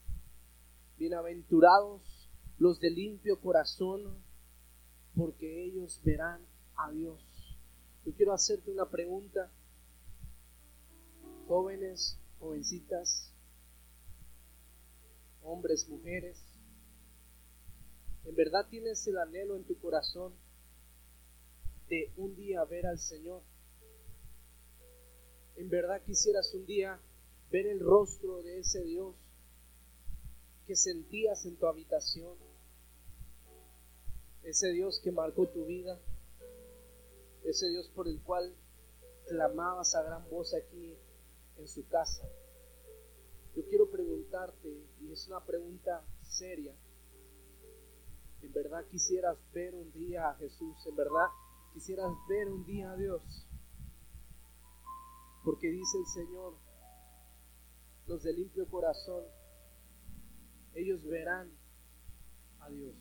bienaventurados 0.99 2.31
los 2.59 2.81
de 2.81 2.91
limpio 2.91 3.41
corazón, 3.41 4.23
porque 5.17 5.64
ellos 5.64 6.01
verán 6.05 6.45
a 6.77 6.91
Dios. 6.91 7.21
Yo 8.05 8.12
quiero 8.14 8.33
hacerte 8.33 8.71
una 8.71 8.88
pregunta, 8.88 9.51
jóvenes, 11.47 12.19
jovencitas, 12.38 13.33
hombres, 15.43 15.88
mujeres, 15.88 16.38
¿en 18.25 18.35
verdad 18.35 18.67
tienes 18.69 19.07
el 19.07 19.19
anhelo 19.19 19.57
en 19.57 19.64
tu 19.64 19.79
corazón 19.79 20.35
de 21.88 22.12
un 22.17 22.37
día 22.37 22.64
ver 22.64 22.87
al 22.87 22.99
Señor? 22.99 23.43
¿En 25.59 25.68
verdad 25.68 26.03
quisieras 26.03 26.55
un 26.55 26.64
día 26.64 26.99
ver 27.51 27.66
el 27.66 27.81
rostro 27.81 28.42
de 28.42 28.61
ese 28.61 28.83
Dios 28.85 29.14
que 30.66 30.75
sentías 30.75 31.44
en 31.44 31.57
tu 31.57 31.66
habitación? 31.66 32.37
ese 34.49 34.73
Dios 34.73 35.01
que 35.05 35.12
marcó 35.12 35.47
tu 35.49 35.66
vida, 35.66 36.01
ese 37.44 37.68
Dios 37.68 37.88
por 37.88 38.09
el 38.09 38.21
cual 38.23 38.55
clamabas 39.27 39.94
a 39.94 40.03
gran 40.03 40.29
voz 40.31 40.55
aquí 40.55 40.97
en 41.59 41.68
su 41.68 41.87
casa. 41.88 42.27
Yo 43.55 43.62
quiero 43.68 43.90
preguntarte, 43.90 44.87
y 45.01 45.12
es 45.12 45.27
una 45.29 45.44
pregunta 45.44 46.03
seria, 46.23 46.75
¿en 48.40 48.53
verdad 48.53 48.87
quisieras 48.87 49.37
ver 49.53 49.75
un 49.75 49.92
día 49.92 50.31
a 50.31 50.35
Jesús? 50.37 50.87
¿En 50.87 50.97
verdad 50.97 51.27
quisieras 51.75 52.11
ver 52.29 52.49
un 52.49 52.64
día 52.64 52.92
a 52.92 52.97
Dios? 52.97 53.48
Porque 55.49 55.71
dice 55.71 55.97
el 55.97 56.07
Señor, 56.07 56.59
los 58.07 58.23
de 58.23 58.35
limpio 58.35 58.69
corazón, 58.69 59.25
ellos 60.75 61.03
verán 61.07 61.51
a 62.61 62.69
Dios 62.69 62.95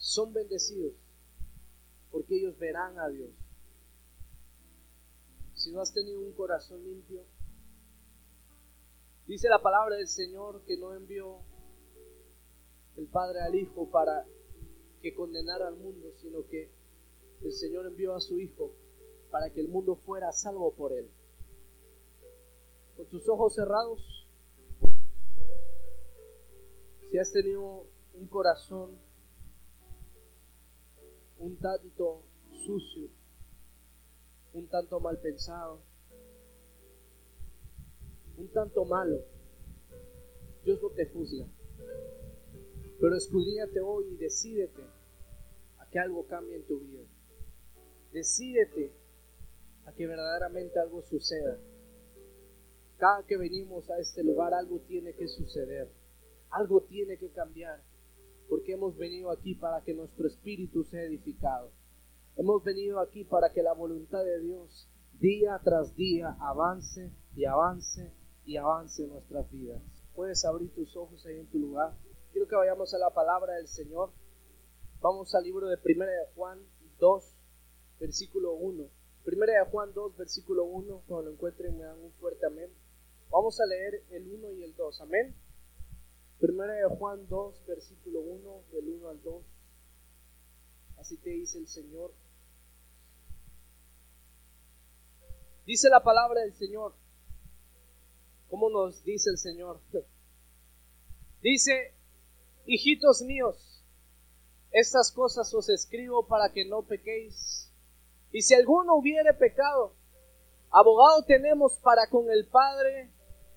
son 0.00 0.32
bendecidos 0.32 0.94
porque 2.10 2.36
ellos 2.36 2.58
verán 2.58 2.98
a 2.98 3.08
Dios. 3.10 3.30
Si 5.54 5.70
no 5.70 5.82
has 5.82 5.92
tenido 5.92 6.20
un 6.20 6.32
corazón 6.32 6.82
limpio, 6.82 7.22
dice 9.26 9.48
la 9.48 9.60
palabra 9.60 9.96
del 9.96 10.08
Señor 10.08 10.64
que 10.64 10.78
no 10.78 10.94
envió 10.94 11.42
el 12.96 13.06
Padre 13.08 13.42
al 13.42 13.54
Hijo 13.54 13.90
para 13.90 14.26
que 15.02 15.14
condenara 15.14 15.68
al 15.68 15.76
mundo, 15.76 16.12
sino 16.16 16.46
que 16.46 16.72
el 17.42 17.52
Señor 17.52 17.86
envió 17.86 18.14
a 18.14 18.20
su 18.20 18.40
Hijo 18.40 18.74
para 19.30 19.50
que 19.50 19.60
el 19.60 19.68
mundo 19.68 19.96
fuera 19.96 20.32
salvo 20.32 20.74
por 20.74 20.92
él. 20.92 21.10
Con 22.96 23.06
tus 23.06 23.28
ojos 23.28 23.54
cerrados, 23.54 24.28
si 27.10 27.18
has 27.18 27.32
tenido 27.32 27.86
un 28.14 28.26
corazón 28.28 28.98
un 31.38 31.56
tanto 31.56 32.22
sucio, 32.52 33.08
un 34.52 34.68
tanto 34.68 35.00
mal 35.00 35.18
pensado, 35.20 35.80
un 38.36 38.48
tanto 38.52 38.84
malo, 38.84 39.24
Dios 40.64 40.78
no 40.82 40.90
te 40.90 41.06
juzga. 41.06 41.46
Pero 43.00 43.16
escudriñate 43.16 43.80
hoy 43.80 44.12
y 44.12 44.16
decídete 44.16 44.82
a 45.78 45.88
que 45.88 45.98
algo 45.98 46.26
cambie 46.26 46.56
en 46.56 46.66
tu 46.66 46.78
vida. 46.80 47.04
Decídete 48.12 48.92
que 49.92 50.06
verdaderamente 50.06 50.78
algo 50.78 51.02
suceda. 51.02 51.58
Cada 52.98 53.24
que 53.24 53.36
venimos 53.36 53.88
a 53.90 53.98
este 53.98 54.22
lugar 54.22 54.52
algo 54.54 54.80
tiene 54.80 55.14
que 55.14 55.26
suceder. 55.28 55.88
Algo 56.50 56.82
tiene 56.82 57.16
que 57.16 57.30
cambiar 57.30 57.82
porque 58.50 58.72
hemos 58.72 58.96
venido 58.96 59.30
aquí 59.30 59.54
para 59.54 59.80
que 59.82 59.94
nuestro 59.94 60.26
espíritu 60.26 60.82
sea 60.82 61.04
edificado. 61.04 61.70
Hemos 62.36 62.64
venido 62.64 62.98
aquí 62.98 63.24
para 63.24 63.52
que 63.52 63.62
la 63.62 63.72
voluntad 63.72 64.24
de 64.24 64.40
Dios 64.40 64.88
día 65.20 65.60
tras 65.62 65.94
día 65.94 66.36
avance 66.40 67.12
y 67.36 67.44
avance 67.44 68.12
y 68.44 68.56
avance 68.56 69.04
en 69.04 69.10
nuestras 69.10 69.48
vidas. 69.52 69.80
Puedes 70.16 70.44
abrir 70.44 70.74
tus 70.74 70.96
ojos 70.96 71.24
ahí 71.26 71.38
en 71.38 71.46
tu 71.46 71.60
lugar. 71.60 71.94
Quiero 72.32 72.48
que 72.48 72.56
vayamos 72.56 72.92
a 72.92 72.98
la 72.98 73.10
palabra 73.10 73.54
del 73.54 73.68
Señor. 73.68 74.10
Vamos 75.00 75.32
al 75.34 75.44
libro 75.44 75.68
de 75.68 75.78
Primera 75.78 76.10
de 76.10 76.34
Juan 76.34 76.58
2, 76.98 77.36
versículo 78.00 78.54
1. 78.54 78.84
Primera 79.24 79.52
de 79.52 79.70
Juan 79.70 79.92
2, 79.92 80.16
versículo 80.16 80.64
1. 80.64 81.02
Cuando 81.06 81.30
lo 81.30 81.34
encuentren 81.34 81.76
me 81.76 81.84
dan 81.84 81.98
un 81.98 82.12
fuerte 82.14 82.46
amén. 82.46 82.70
Vamos 83.30 83.60
a 83.60 83.66
leer 83.66 84.02
el 84.10 84.26
1 84.26 84.52
y 84.52 84.64
el 84.64 84.74
2. 84.74 85.00
Amén. 85.02 85.34
Primera 86.40 86.72
de 86.72 86.88
Juan 86.96 87.28
2, 87.28 87.66
versículo 87.66 88.20
1, 88.20 88.62
del 88.72 88.88
1 88.88 89.08
al 89.08 89.22
2. 89.22 89.44
Así 90.96 91.16
te 91.18 91.30
dice 91.30 91.58
el 91.58 91.68
Señor. 91.68 92.12
Dice 95.66 95.88
la 95.88 96.02
palabra 96.02 96.40
del 96.40 96.54
Señor. 96.54 96.94
¿Cómo 98.48 98.68
nos 98.68 99.04
dice 99.04 99.30
el 99.30 99.38
Señor? 99.38 99.80
Dice, 101.42 101.94
hijitos 102.66 103.22
míos, 103.22 103.82
estas 104.72 105.10
cosas 105.12 105.54
os 105.54 105.68
escribo 105.70 106.26
para 106.26 106.52
que 106.52 106.66
no 106.66 106.82
pequéis. 106.82 107.69
Y 108.32 108.42
si 108.42 108.54
alguno 108.54 108.94
hubiere 108.94 109.34
pecado, 109.34 109.94
abogado 110.70 111.24
tenemos 111.24 111.78
para 111.78 112.08
con 112.08 112.30
el 112.30 112.46
Padre 112.48 113.10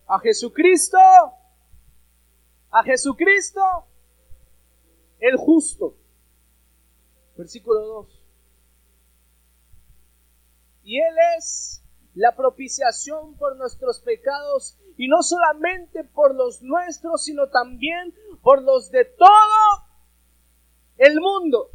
a 0.08 0.20
Jesucristo 0.20 0.98
a 2.74 2.84
Jesucristo 2.84 3.62
el 5.20 5.38
justo. 5.38 5.96
Versículo 7.38 7.80
2. 7.80 8.24
Y 10.84 11.00
Él 11.00 11.16
es 11.38 11.84
la 12.16 12.36
propiciación 12.36 13.38
por 13.38 13.56
nuestros 13.58 14.00
pecados, 14.02 14.78
y 14.98 15.08
no 15.08 15.24
solamente 15.24 16.04
por 16.04 16.36
los 16.36 16.62
nuestros, 16.62 17.24
sino 17.24 17.50
también 17.50 18.14
por 18.42 18.62
los 18.62 18.92
de 18.92 19.06
todo 19.06 19.88
el 20.98 21.20
mundo. 21.22 21.72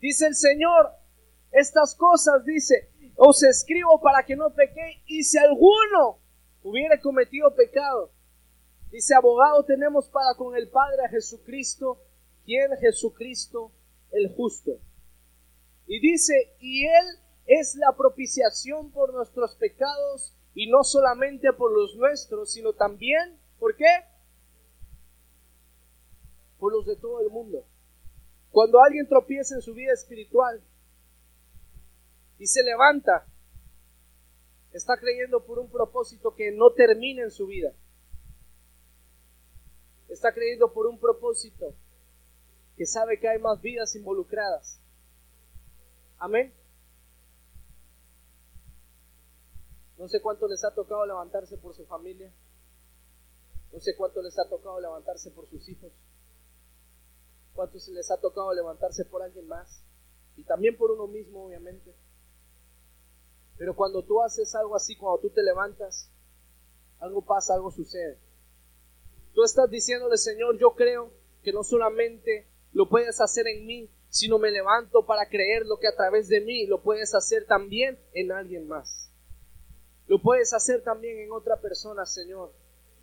Dice 0.00 0.26
el 0.26 0.34
Señor, 0.34 0.90
estas 1.52 1.94
cosas, 1.94 2.44
dice, 2.44 2.90
os 3.16 3.42
escribo 3.42 4.00
para 4.00 4.24
que 4.24 4.36
no 4.36 4.52
pequéis, 4.54 5.02
y 5.06 5.22
si 5.22 5.38
alguno 5.38 6.18
hubiere 6.62 7.00
cometido 7.00 7.54
pecado, 7.54 8.10
Dice, 8.92 9.14
abogado 9.14 9.64
tenemos 9.64 10.10
para 10.10 10.34
con 10.36 10.54
el 10.54 10.68
Padre 10.68 11.06
a 11.06 11.08
Jesucristo, 11.08 11.98
quien 12.44 12.76
Jesucristo 12.76 13.72
el 14.10 14.28
justo. 14.36 14.72
Y 15.86 15.98
dice, 15.98 16.54
y 16.60 16.84
Él 16.84 17.06
es 17.46 17.74
la 17.76 17.96
propiciación 17.96 18.92
por 18.92 19.14
nuestros 19.14 19.56
pecados 19.56 20.36
y 20.54 20.70
no 20.70 20.84
solamente 20.84 21.54
por 21.54 21.72
los 21.72 21.96
nuestros, 21.96 22.52
sino 22.52 22.74
también, 22.74 23.40
¿por 23.58 23.74
qué? 23.76 24.04
Por 26.58 26.74
los 26.74 26.84
de 26.84 26.96
todo 26.96 27.22
el 27.22 27.30
mundo. 27.30 27.64
Cuando 28.50 28.82
alguien 28.82 29.08
tropieza 29.08 29.54
en 29.54 29.62
su 29.62 29.72
vida 29.72 29.94
espiritual 29.94 30.62
y 32.42 32.46
se 32.48 32.64
levanta, 32.64 33.24
está 34.72 34.96
creyendo 34.98 35.44
por 35.46 35.60
un 35.60 35.70
propósito 35.70 36.34
que 36.34 36.50
no 36.50 36.72
termina 36.72 37.22
en 37.22 37.30
su 37.30 37.46
vida. 37.46 37.72
Está 40.08 40.34
creyendo 40.34 40.72
por 40.72 40.88
un 40.88 40.98
propósito 40.98 41.72
que 42.76 42.84
sabe 42.84 43.20
que 43.20 43.28
hay 43.28 43.38
más 43.38 43.60
vidas 43.60 43.94
involucradas. 43.94 44.80
Amén. 46.18 46.52
No 49.96 50.08
sé 50.08 50.20
cuánto 50.20 50.48
les 50.48 50.64
ha 50.64 50.74
tocado 50.74 51.06
levantarse 51.06 51.56
por 51.58 51.76
su 51.76 51.86
familia. 51.86 52.32
No 53.72 53.78
sé 53.78 53.94
cuánto 53.94 54.20
les 54.20 54.36
ha 54.36 54.48
tocado 54.48 54.80
levantarse 54.80 55.30
por 55.30 55.48
sus 55.48 55.68
hijos. 55.68 55.92
Cuánto 57.54 57.78
se 57.78 57.92
les 57.92 58.10
ha 58.10 58.20
tocado 58.20 58.52
levantarse 58.52 59.04
por 59.04 59.22
alguien 59.22 59.46
más. 59.46 59.84
Y 60.36 60.42
también 60.42 60.76
por 60.76 60.90
uno 60.90 61.06
mismo, 61.06 61.46
obviamente. 61.46 61.94
Pero 63.62 63.76
cuando 63.76 64.02
tú 64.02 64.20
haces 64.20 64.56
algo 64.56 64.74
así, 64.74 64.96
cuando 64.96 65.20
tú 65.20 65.30
te 65.30 65.40
levantas, 65.40 66.10
algo 66.98 67.24
pasa, 67.24 67.54
algo 67.54 67.70
sucede. 67.70 68.18
Tú 69.34 69.44
estás 69.44 69.70
diciéndole, 69.70 70.18
Señor, 70.18 70.58
yo 70.58 70.74
creo 70.74 71.12
que 71.44 71.52
no 71.52 71.62
solamente 71.62 72.48
lo 72.72 72.88
puedes 72.88 73.20
hacer 73.20 73.46
en 73.46 73.64
mí, 73.64 73.88
sino 74.08 74.40
me 74.40 74.50
levanto 74.50 75.06
para 75.06 75.28
creer 75.28 75.64
lo 75.64 75.78
que 75.78 75.86
a 75.86 75.94
través 75.94 76.26
de 76.26 76.40
mí 76.40 76.66
lo 76.66 76.82
puedes 76.82 77.14
hacer 77.14 77.46
también 77.46 78.00
en 78.14 78.32
alguien 78.32 78.66
más. 78.66 79.12
Lo 80.08 80.20
puedes 80.20 80.52
hacer 80.54 80.82
también 80.82 81.20
en 81.20 81.30
otra 81.30 81.60
persona, 81.60 82.04
Señor. 82.04 82.52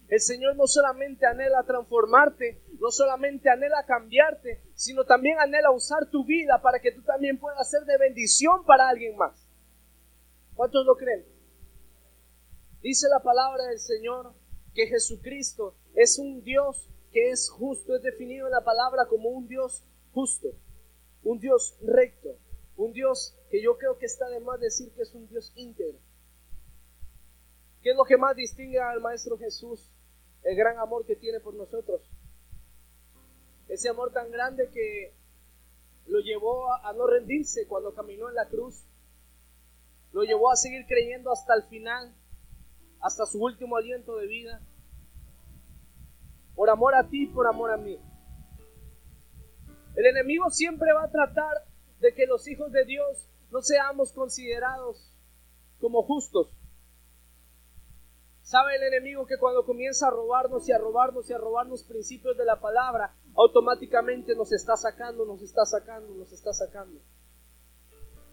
El 0.09 0.19
Señor 0.19 0.57
no 0.57 0.67
solamente 0.67 1.25
anhela 1.25 1.63
transformarte, 1.63 2.61
no 2.81 2.91
solamente 2.91 3.49
anhela 3.49 3.85
cambiarte, 3.87 4.61
sino 4.75 5.05
también 5.05 5.39
anhela 5.39 5.71
usar 5.71 6.09
tu 6.09 6.25
vida 6.25 6.61
para 6.61 6.81
que 6.81 6.91
tú 6.91 7.01
también 7.03 7.39
puedas 7.39 7.71
ser 7.71 7.85
de 7.85 7.97
bendición 7.97 8.65
para 8.65 8.89
alguien 8.89 9.15
más. 9.15 9.48
¿Cuántos 10.59 10.85
lo 10.85 10.97
creen? 10.97 11.25
Dice 12.81 13.07
la 13.07 13.23
palabra 13.23 13.63
del 13.67 13.79
Señor 13.79 14.33
que 14.73 14.87
Jesucristo 14.87 15.73
es 15.95 16.19
un 16.19 16.43
Dios 16.43 16.85
que 17.13 17.29
es 17.29 17.49
justo, 17.49 17.95
es 17.95 18.01
definido 18.01 18.45
en 18.45 18.51
la 18.51 18.65
palabra 18.65 19.05
como 19.07 19.29
un 19.29 19.47
Dios 19.47 19.85
justo, 20.11 20.49
un 21.23 21.39
Dios 21.39 21.77
recto, 21.81 22.35
un 22.75 22.91
Dios 22.91 23.37
que 23.49 23.63
yo 23.63 23.77
creo 23.77 23.97
que 23.97 24.07
está 24.07 24.27
de 24.27 24.41
más 24.41 24.59
decir 24.59 24.91
que 24.91 25.03
es 25.03 25.13
un 25.13 25.29
Dios 25.29 25.53
íntegro. 25.55 25.97
¿Qué 27.81 27.91
es 27.91 27.95
lo 27.95 28.03
que 28.03 28.17
más 28.17 28.35
distingue 28.35 28.79
al 28.79 28.99
Maestro 28.99 29.37
Jesús? 29.37 29.89
El 30.43 30.57
gran 30.57 30.77
amor 30.77 31.05
que 31.05 31.15
tiene 31.15 31.39
por 31.39 31.53
nosotros. 31.53 32.01
Ese 33.69 33.87
amor 33.87 34.11
tan 34.11 34.29
grande 34.29 34.69
que 34.71 35.13
lo 36.07 36.19
llevó 36.19 36.69
a, 36.73 36.91
no 36.91 37.07
rendirse 37.07 37.65
cuando 37.65 37.93
caminó 37.93 38.27
en 38.27 38.35
la 38.35 38.49
cruz. 38.49 38.88
Lo 40.11 40.23
llevó 40.23 40.51
a 40.51 40.55
seguir 40.55 40.85
creyendo 40.87 41.31
hasta 41.31 41.53
el 41.55 41.63
final, 41.63 42.15
hasta 43.01 43.25
su 43.25 43.41
último 43.41 43.77
aliento 43.77 44.15
de 44.17 44.27
vida. 44.27 44.61
Por 46.55 46.69
amor 46.69 46.95
a 46.95 47.07
ti, 47.07 47.27
por 47.27 47.47
amor 47.47 47.71
a 47.71 47.77
mí. 47.77 47.97
El 49.95 50.05
enemigo 50.05 50.49
siempre 50.49 50.93
va 50.93 51.03
a 51.03 51.11
tratar 51.11 51.65
de 51.99 52.13
que 52.13 52.25
los 52.25 52.47
hijos 52.47 52.71
de 52.71 52.85
Dios 52.85 53.29
no 53.51 53.61
seamos 53.61 54.13
considerados 54.13 55.13
como 55.79 56.03
justos. 56.03 56.55
Sabe 58.41 58.77
el 58.77 58.83
enemigo 58.83 59.27
que 59.27 59.37
cuando 59.37 59.63
comienza 59.65 60.07
a 60.07 60.11
robarnos 60.11 60.67
y 60.67 60.71
a 60.71 60.77
robarnos 60.79 61.29
y 61.29 61.33
a 61.33 61.37
robarnos 61.37 61.83
principios 61.83 62.35
de 62.35 62.45
la 62.45 62.59
palabra, 62.59 63.13
automáticamente 63.35 64.35
nos 64.35 64.51
está 64.51 64.75
sacando, 64.75 65.25
nos 65.25 65.41
está 65.41 65.65
sacando, 65.65 66.15
nos 66.15 66.31
está 66.31 66.51
sacando. 66.51 66.99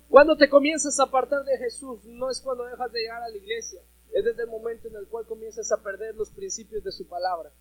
Cuando 0.08 0.36
te 0.36 0.48
comienzas 0.48 0.98
a 0.98 1.04
apartar 1.04 1.44
de 1.44 1.58
Jesús, 1.58 2.04
no 2.04 2.30
es 2.30 2.40
cuando 2.40 2.64
dejas 2.64 2.92
de 2.92 3.00
llegar 3.00 3.22
a 3.22 3.28
la 3.28 3.36
iglesia, 3.36 3.80
es 4.12 4.24
desde 4.24 4.44
el 4.44 4.48
momento 4.48 4.88
en 4.88 4.96
el 4.96 5.08
cual 5.08 5.26
comienzas 5.26 5.70
a 5.72 5.82
perder 5.82 6.14
los 6.14 6.30
principios 6.30 6.82
de 6.84 6.92
su 6.92 7.06
palabra. 7.06 7.52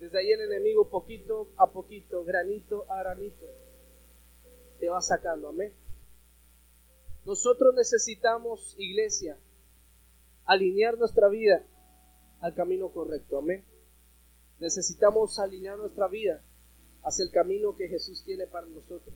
Desde 0.00 0.18
ahí 0.18 0.30
el 0.30 0.40
enemigo 0.40 0.88
poquito 0.88 1.48
a 1.56 1.70
poquito, 1.70 2.24
granito 2.24 2.90
a 2.90 3.00
granito, 3.00 3.46
te 4.78 4.88
va 4.88 5.00
sacando, 5.00 5.48
amén. 5.48 5.72
Nosotros 7.24 7.74
necesitamos 7.74 8.76
iglesia, 8.78 9.38
alinear 10.44 10.96
nuestra 10.96 11.28
vida 11.28 11.66
al 12.40 12.54
camino 12.54 12.90
correcto. 12.90 13.38
Amén. 13.38 13.64
Necesitamos 14.60 15.38
alinear 15.38 15.76
nuestra 15.76 16.08
vida 16.08 16.42
hacia 17.02 17.24
el 17.24 17.30
camino 17.30 17.76
que 17.76 17.88
Jesús 17.88 18.22
tiene 18.24 18.46
para 18.46 18.66
nosotros. 18.66 19.14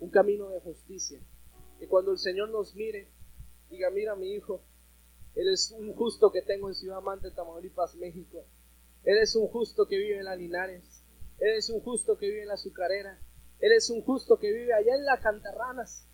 Un 0.00 0.10
camino 0.10 0.48
de 0.50 0.60
justicia. 0.60 1.20
Que 1.78 1.88
cuando 1.88 2.12
el 2.12 2.18
Señor 2.18 2.50
nos 2.50 2.74
mire, 2.74 3.08
diga, 3.70 3.90
mira 3.90 4.16
mi 4.16 4.32
hijo, 4.32 4.62
Él 5.34 5.48
es 5.52 5.70
un 5.70 5.94
justo 5.94 6.32
que 6.32 6.42
tengo 6.42 6.68
en 6.68 6.74
Ciudad 6.74 7.00
Mante, 7.00 7.30
Tamaulipas, 7.30 7.94
México. 7.96 8.44
Él 9.04 9.18
es 9.18 9.36
un 9.36 9.48
justo 9.48 9.86
que 9.86 9.96
vive 9.96 10.18
en 10.18 10.24
la 10.24 10.36
Linares. 10.36 11.02
Él 11.38 11.56
es 11.56 11.70
un 11.70 11.80
justo 11.80 12.18
que 12.18 12.26
vive 12.26 12.42
en 12.42 12.48
la 12.48 12.54
Azucarera. 12.54 13.20
Él 13.60 13.72
es 13.72 13.90
un 13.90 14.02
justo 14.02 14.38
que 14.38 14.52
vive 14.52 14.72
allá 14.72 14.94
en 14.94 15.04
la 15.04 15.20
Cantarranas 15.20 16.08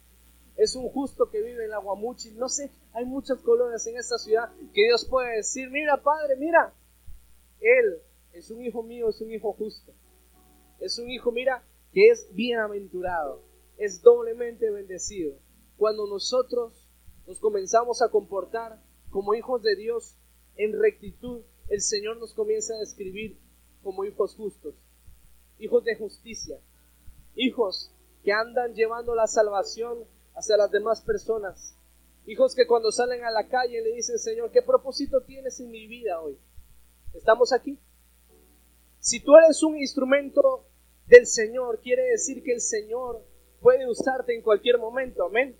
es 0.56 0.76
un 0.76 0.88
justo 0.88 1.30
que 1.30 1.42
vive 1.42 1.64
en 1.64 1.70
la 1.70 1.78
Guamuchi. 1.78 2.32
No 2.32 2.48
sé, 2.48 2.70
hay 2.92 3.04
muchas 3.04 3.38
colonias 3.40 3.86
en 3.86 3.96
esta 3.96 4.18
ciudad 4.18 4.50
que 4.72 4.86
Dios 4.86 5.06
puede 5.08 5.36
decir, 5.36 5.68
mira 5.70 6.02
Padre, 6.02 6.36
mira, 6.36 6.72
Él 7.60 8.00
es 8.32 8.50
un 8.50 8.62
hijo 8.62 8.82
mío, 8.82 9.08
es 9.08 9.20
un 9.20 9.32
hijo 9.32 9.52
justo. 9.52 9.92
Es 10.80 10.98
un 10.98 11.10
hijo, 11.10 11.32
mira, 11.32 11.64
que 11.92 12.08
es 12.10 12.28
bienaventurado, 12.34 13.42
es 13.76 14.02
doblemente 14.02 14.70
bendecido. 14.70 15.34
Cuando 15.76 16.06
nosotros 16.06 16.88
nos 17.26 17.40
comenzamos 17.40 18.02
a 18.02 18.10
comportar 18.10 18.82
como 19.10 19.34
hijos 19.34 19.62
de 19.62 19.76
Dios 19.76 20.16
en 20.56 20.78
rectitud, 20.78 21.42
el 21.68 21.80
Señor 21.80 22.18
nos 22.18 22.34
comienza 22.34 22.74
a 22.74 22.78
describir 22.78 23.38
como 23.82 24.04
hijos 24.04 24.34
justos, 24.36 24.74
hijos 25.58 25.84
de 25.84 25.96
justicia, 25.96 26.58
hijos 27.34 27.92
que 28.22 28.32
andan 28.32 28.74
llevando 28.74 29.14
la 29.14 29.26
salvación 29.26 30.04
hacia 30.34 30.56
las 30.56 30.70
demás 30.70 31.02
personas. 31.02 31.76
Hijos 32.26 32.54
que 32.54 32.66
cuando 32.66 32.90
salen 32.90 33.22
a 33.24 33.30
la 33.30 33.48
calle 33.48 33.82
le 33.82 33.92
dicen, 33.92 34.18
Señor, 34.18 34.50
¿qué 34.50 34.62
propósito 34.62 35.22
tienes 35.22 35.60
en 35.60 35.70
mi 35.70 35.86
vida 35.86 36.20
hoy? 36.20 36.38
¿Estamos 37.12 37.52
aquí? 37.52 37.78
Si 38.98 39.20
tú 39.20 39.36
eres 39.36 39.62
un 39.62 39.76
instrumento 39.76 40.66
del 41.06 41.26
Señor, 41.26 41.80
quiere 41.80 42.02
decir 42.04 42.42
que 42.42 42.52
el 42.52 42.60
Señor 42.62 43.22
puede 43.64 43.88
usarte 43.88 44.36
en 44.36 44.42
cualquier 44.42 44.78
momento, 44.78 45.24
amén. 45.24 45.58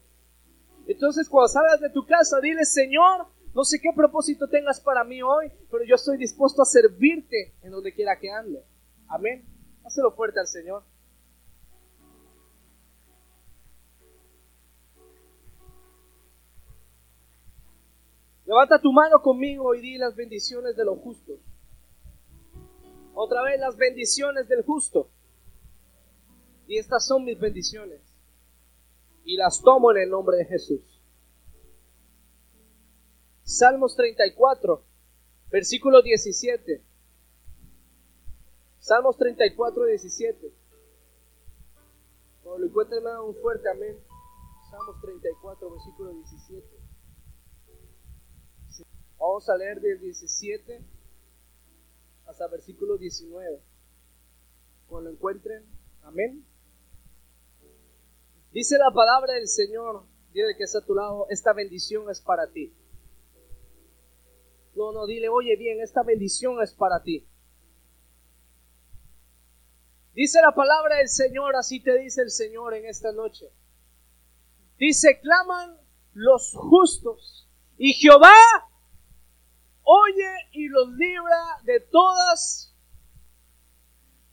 Entonces 0.87 1.27
cuando 1.27 1.49
salgas 1.49 1.81
de 1.81 1.89
tu 1.89 2.05
casa, 2.05 2.39
dile, 2.39 2.67
Señor, 2.67 3.29
no 3.55 3.65
sé 3.65 3.81
qué 3.81 3.89
propósito 3.97 4.47
tengas 4.47 4.79
para 4.79 5.05
mí 5.05 5.23
hoy, 5.23 5.51
pero 5.71 5.85
yo 5.85 5.95
estoy 5.95 6.19
dispuesto 6.19 6.61
a 6.61 6.67
servirte 6.67 7.55
en 7.63 7.71
donde 7.71 7.95
quiera 7.95 8.19
que 8.21 8.31
ande. 8.31 8.63
Amén. 9.09 9.47
Hazlo 9.87 10.13
fuerte 10.13 10.39
al 10.39 10.47
Señor. 10.47 10.85
Levanta 18.45 18.83
tu 18.83 18.93
mano 18.93 19.23
conmigo 19.23 19.75
y 19.75 19.81
di 19.81 19.97
las 19.97 20.15
bendiciones 20.15 20.77
de 20.77 20.85
los 20.85 20.99
justos. 20.99 21.41
Otra 23.15 23.43
vez 23.45 23.59
las 23.59 23.79
bendiciones 23.79 24.47
del 24.47 24.63
justo. 24.63 25.09
Y 26.67 26.79
estas 26.79 27.07
son 27.07 27.25
mis 27.25 27.39
bendiciones. 27.39 28.01
Y 29.25 29.37
las 29.37 29.61
tomo 29.63 29.91
en 29.93 29.99
el 29.99 30.11
nombre 30.11 30.37
de 30.39 30.45
Jesús. 30.47 31.03
Salmos 33.43 33.95
34, 33.97 34.85
versículo 35.51 36.03
17. 36.03 36.83
Salmos 38.79 39.17
34, 39.17 39.85
17. 39.85 40.55
Cuando 42.43 42.59
lo 42.59 42.67
encuentren, 42.67 43.07
un 43.27 43.35
fuerte 43.37 43.69
amén. 43.71 43.99
Salmos 44.71 45.01
34, 45.01 45.71
versículo 45.71 46.13
17. 46.13 46.85
Vamos 49.19 49.49
a 49.49 49.57
leer 49.57 49.81
del 49.81 50.01
17 50.01 50.85
hasta 52.27 52.49
versículo 52.49 52.99
19. 52.99 53.63
Cuando 54.87 55.11
lo 55.11 55.17
encuentren, 55.17 55.65
amén. 56.03 56.45
Dice 58.55 58.79
la 58.79 58.93
palabra 58.93 59.35
del 59.35 59.49
Señor, 59.49 60.07
dile 60.33 60.57
que 60.57 60.63
está 60.63 60.79
a 60.79 60.85
tu 60.87 60.95
lado, 60.95 61.27
esta 61.29 61.53
bendición 61.53 62.09
es 62.09 62.21
para 62.21 62.53
ti. 62.53 62.73
No, 64.77 64.93
no, 64.93 65.07
dile, 65.07 65.29
oye 65.29 65.57
bien, 65.57 65.81
esta 65.81 66.05
bendición 66.05 66.63
es 66.63 66.73
para 66.73 67.03
ti. 67.03 67.29
Dice 70.15 70.41
la 70.41 70.55
palabra 70.55 70.99
del 70.99 71.09
Señor, 71.09 71.57
así 71.57 71.83
te 71.83 71.99
dice 71.99 72.23
el 72.23 72.31
Señor 72.31 72.75
en 72.75 72.87
esta 72.87 73.11
noche. 73.11 73.51
Dice, 74.79 75.19
claman 75.21 75.77
los 76.13 76.53
justos 76.55 77.51
y 77.77 77.93
Jehová 77.95 78.37
oye 79.83 80.33
y 80.53 80.69
los 80.69 80.91
libra 80.91 81.61
de 81.65 81.81
todas. 81.81 82.73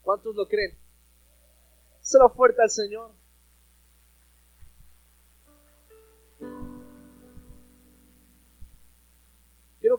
¿Cuántos 0.02 0.36
lo 0.36 0.46
creen? 0.46 0.78
Se 2.00 2.18
lo 2.18 2.30
fuerte 2.30 2.62
al 2.62 2.70
Señor. 2.70 3.21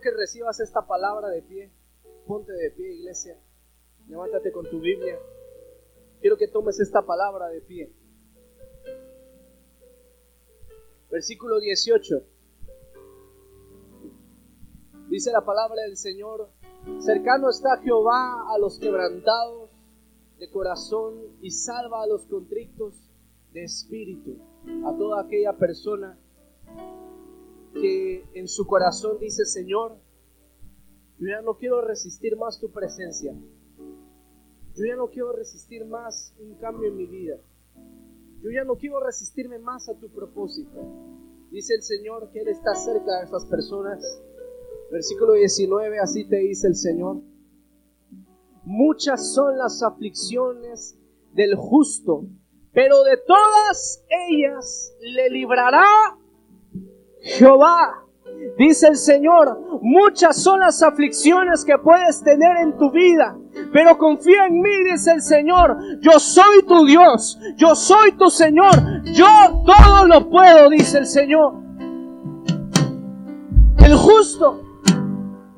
Que 0.04 0.12
recibas 0.12 0.60
esta 0.60 0.86
palabra 0.86 1.30
de 1.30 1.42
pie. 1.42 1.72
Ponte 2.28 2.52
de 2.52 2.72
pie, 2.72 2.94
iglesia. 2.94 3.40
Levántate 4.08 4.52
con 4.52 4.70
tu 4.70 4.80
Biblia. 4.80 5.18
Quiero 6.20 6.38
que 6.38 6.48
tomes 6.50 6.80
esta 6.80 7.02
palabra 7.06 7.48
de 7.48 7.62
pie. 7.62 7.92
Versículo 11.10 11.60
18. 11.60 12.16
Dice 15.10 15.32
la 15.32 15.46
palabra 15.46 15.84
del 15.84 15.96
Señor, 15.96 16.50
cercano 17.00 17.50
está 17.50 17.78
Jehová 17.82 18.54
a 18.54 18.58
los 18.58 18.80
quebrantados 18.80 19.70
de 20.38 20.50
corazón 20.50 21.38
y 21.42 21.52
salva 21.52 22.04
a 22.04 22.08
los 22.08 22.26
contrictos 22.26 22.96
de 23.52 23.64
espíritu, 23.64 24.38
a 24.86 24.98
toda 24.98 25.22
aquella 25.22 25.54
persona 25.54 26.18
que 27.74 28.26
en 28.34 28.48
su 28.48 28.66
corazón 28.66 29.18
dice, 29.20 29.46
Señor, 29.46 29.98
yo 31.20 31.28
ya 31.28 31.42
no 31.42 31.58
quiero 31.58 31.82
resistir 31.82 32.36
más 32.38 32.60
tu 32.60 32.72
presencia. 32.72 33.34
Yo 34.76 34.86
ya 34.86 34.96
no 34.96 35.08
quiero 35.10 35.32
resistir 35.32 35.86
más 35.86 36.36
un 36.40 36.56
cambio 36.56 36.90
en 36.90 36.98
mi 36.98 37.06
vida. 37.06 37.38
Yo 38.42 38.50
ya 38.52 38.64
no 38.64 38.76
quiero 38.76 39.00
resistirme 39.00 39.60
más 39.60 39.88
a 39.88 39.98
tu 39.98 40.10
propósito. 40.10 40.82
Dice 41.52 41.76
el 41.76 41.84
Señor 41.84 42.30
que 42.32 42.42
Él 42.42 42.48
está 42.48 42.76
cerca 42.76 43.20
de 43.20 43.26
esas 43.26 43.46
personas. 43.46 44.04
Versículo 44.92 45.34
19, 45.34 46.00
así 46.00 46.28
te 46.28 46.38
dice 46.38 46.68
el 46.68 46.76
Señor. 46.76 47.22
Muchas 48.66 49.34
son 49.34 49.58
las 49.58 49.84
aflicciones 49.84 50.98
del 51.34 51.56
justo, 51.56 52.26
pero 52.74 53.04
de 53.04 53.18
todas 53.18 54.04
ellas 54.30 54.96
le 55.00 55.30
librará 55.30 55.86
Jehová. 57.24 58.00
Dice 58.58 58.88
el 58.88 58.98
Señor, 58.98 59.80
muchas 59.82 60.42
son 60.44 60.60
las 60.60 60.84
aflicciones 60.84 61.64
que 61.66 61.78
puedes 61.78 62.24
tener 62.24 62.58
en 62.58 62.78
tu 62.78 62.92
vida, 62.92 63.36
pero 63.72 63.98
confía 63.98 64.46
en 64.48 64.62
mí, 64.62 64.84
dice 64.92 65.12
el 65.12 65.22
Señor. 65.22 65.78
Yo 66.02 66.20
soy 66.20 66.64
tu 66.68 66.86
Dios, 66.86 67.40
yo 67.56 67.74
soy 67.74 68.12
tu 68.14 68.30
Señor, 68.30 69.04
yo 69.06 69.28
todo 69.66 70.06
lo 70.06 70.30
puedo, 70.30 70.70
dice 70.70 71.00
el 71.00 71.08
Señor. 71.08 71.54
El 73.78 73.96
justo 73.96 74.62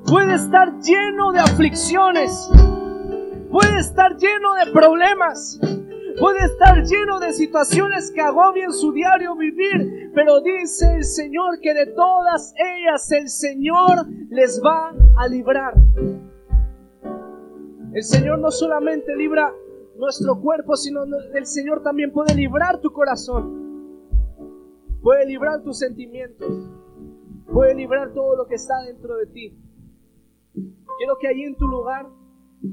puede 0.06 0.36
estar 0.36 0.80
lleno 0.80 1.32
de 1.32 1.40
aflicciones, 1.40 2.50
puede 3.52 3.80
estar 3.80 4.16
lleno 4.16 4.54
de 4.64 4.72
problemas, 4.72 5.60
puede 6.20 6.46
estar 6.46 6.84
lleno 6.84 7.20
de 7.20 7.34
situaciones 7.34 8.12
que 8.12 8.22
agobian 8.22 8.72
su 8.72 8.92
diario 8.92 9.36
vivir, 9.36 10.12
pero 10.14 10.42
dice 10.42 10.96
el 10.96 11.04
Señor 11.04 11.60
que 11.62 11.74
de 11.74 11.88
todas 11.88 12.54
ellas 12.58 13.12
el 13.12 13.30
Señor 13.30 14.08
les 14.30 14.62
va 14.64 14.94
a 15.18 15.28
librar. 15.28 15.74
El 17.94 18.04
Señor 18.04 18.40
no 18.40 18.52
solamente 18.52 19.16
libra 19.16 19.54
nuestro 19.98 20.40
cuerpo, 20.42 20.76
sino 20.76 21.04
el 21.34 21.46
Señor 21.46 21.82
también 21.82 22.12
puede 22.12 22.36
librar 22.36 22.82
tu 22.82 22.92
corazón, 22.92 24.02
puede 25.02 25.26
librar 25.26 25.64
tus 25.64 25.80
sentimientos, 25.80 26.48
puede 27.52 27.76
librar 27.76 28.14
todo 28.14 28.36
lo 28.36 28.48
que 28.48 28.56
está 28.56 28.82
dentro 28.82 29.16
de 29.16 29.28
ti. 29.28 29.58
Quiero 30.98 31.18
que 31.20 31.28
allí 31.28 31.44
en 31.44 31.56
tu 31.56 31.68
lugar 31.68 32.08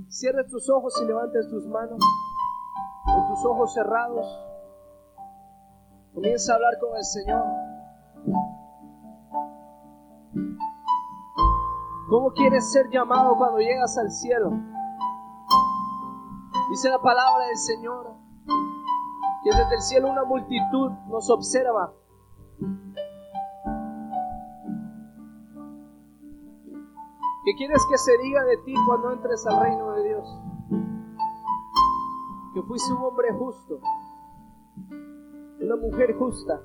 cierres 0.08 0.48
tus 0.48 0.68
ojos 0.70 1.00
y 1.02 1.06
levantes 1.06 1.48
tus 1.48 1.66
manos 1.66 1.98
con 3.04 3.28
tus 3.28 3.44
ojos 3.44 3.72
cerrados, 3.74 4.26
comienza 6.14 6.52
a 6.52 6.56
hablar 6.56 6.78
con 6.80 6.96
el 6.96 7.04
Señor. 7.04 7.44
¿Cómo 12.08 12.32
quieres 12.32 12.70
ser 12.70 12.90
llamado 12.90 13.36
cuando 13.36 13.58
llegas 13.58 13.96
al 13.96 14.10
cielo? 14.10 14.50
Dice 16.70 16.90
la 16.90 17.00
palabra 17.00 17.46
del 17.46 17.56
Señor 17.56 18.14
que 19.42 19.50
desde 19.50 19.74
el 19.74 19.82
cielo 19.82 20.10
una 20.10 20.24
multitud 20.24 20.90
nos 21.08 21.28
observa. 21.30 21.92
¿Qué 27.44 27.54
quieres 27.56 27.84
que 27.90 27.98
se 27.98 28.16
diga 28.18 28.44
de 28.44 28.56
ti 28.58 28.74
cuando 28.86 29.10
entres 29.12 29.44
al 29.46 29.60
reino 29.60 29.92
de 29.92 30.04
Dios? 30.04 30.41
Que 32.54 32.62
fuiste 32.62 32.92
un 32.92 33.02
hombre 33.02 33.32
justo, 33.32 33.80
una 35.60 35.76
mujer 35.76 36.14
justa, 36.14 36.60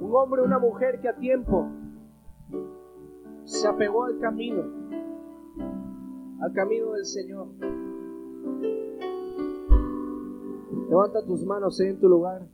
un 0.00 0.14
hombre, 0.14 0.42
una 0.42 0.58
mujer 0.58 1.00
que 1.00 1.08
a 1.08 1.16
tiempo 1.16 1.68
se 3.44 3.66
apegó 3.66 4.04
al 4.04 4.18
camino, 4.18 4.62
al 6.40 6.52
camino 6.52 6.92
del 6.92 7.04
Señor. 7.04 7.48
Levanta 10.88 11.24
tus 11.24 11.44
manos 11.44 11.78
en 11.80 12.00
tu 12.00 12.08
lugar. 12.08 12.46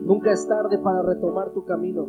Nunca 0.00 0.32
es 0.32 0.46
tarde 0.48 0.78
para 0.78 1.02
retomar 1.02 1.52
tu 1.52 1.64
camino. 1.64 2.08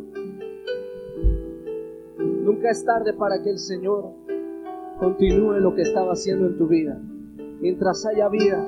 Nunca 2.17 2.69
es 2.69 2.83
tarde 2.85 3.13
para 3.13 3.41
que 3.41 3.49
el 3.49 3.57
Señor 3.57 4.26
continúe 4.99 5.59
lo 5.59 5.73
que 5.75 5.81
estaba 5.83 6.13
haciendo 6.13 6.47
en 6.47 6.57
tu 6.57 6.67
vida. 6.67 6.99
Mientras 7.59 8.05
haya 8.05 8.29
vida, 8.29 8.65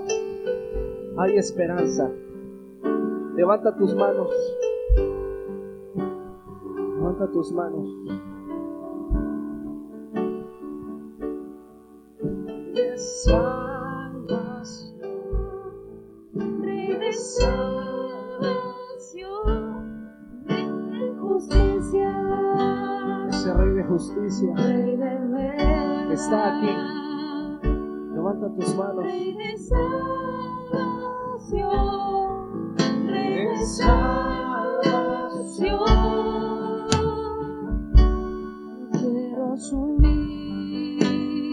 hay 1.18 1.38
esperanza. 1.38 2.10
Levanta 3.36 3.76
tus 3.76 3.96
manos. 3.96 4.30
Levanta 6.76 7.28
tus 7.32 7.52
manos. 7.54 7.88
De 12.74 12.98
salvación, 12.98 13.44
Rey 16.62 16.96
de 16.96 17.14
salvación, 17.14 17.54
Rey 20.46 20.68
de 21.00 21.16
justicia. 21.20 22.12
Ese 23.30 23.54
Rey 23.54 23.74
de 23.74 23.84
justicia 23.84 24.54
está 26.20 26.58
aquí. 26.58 26.76
Levanta 28.14 28.50
tus 28.56 28.76
manos. 28.76 29.06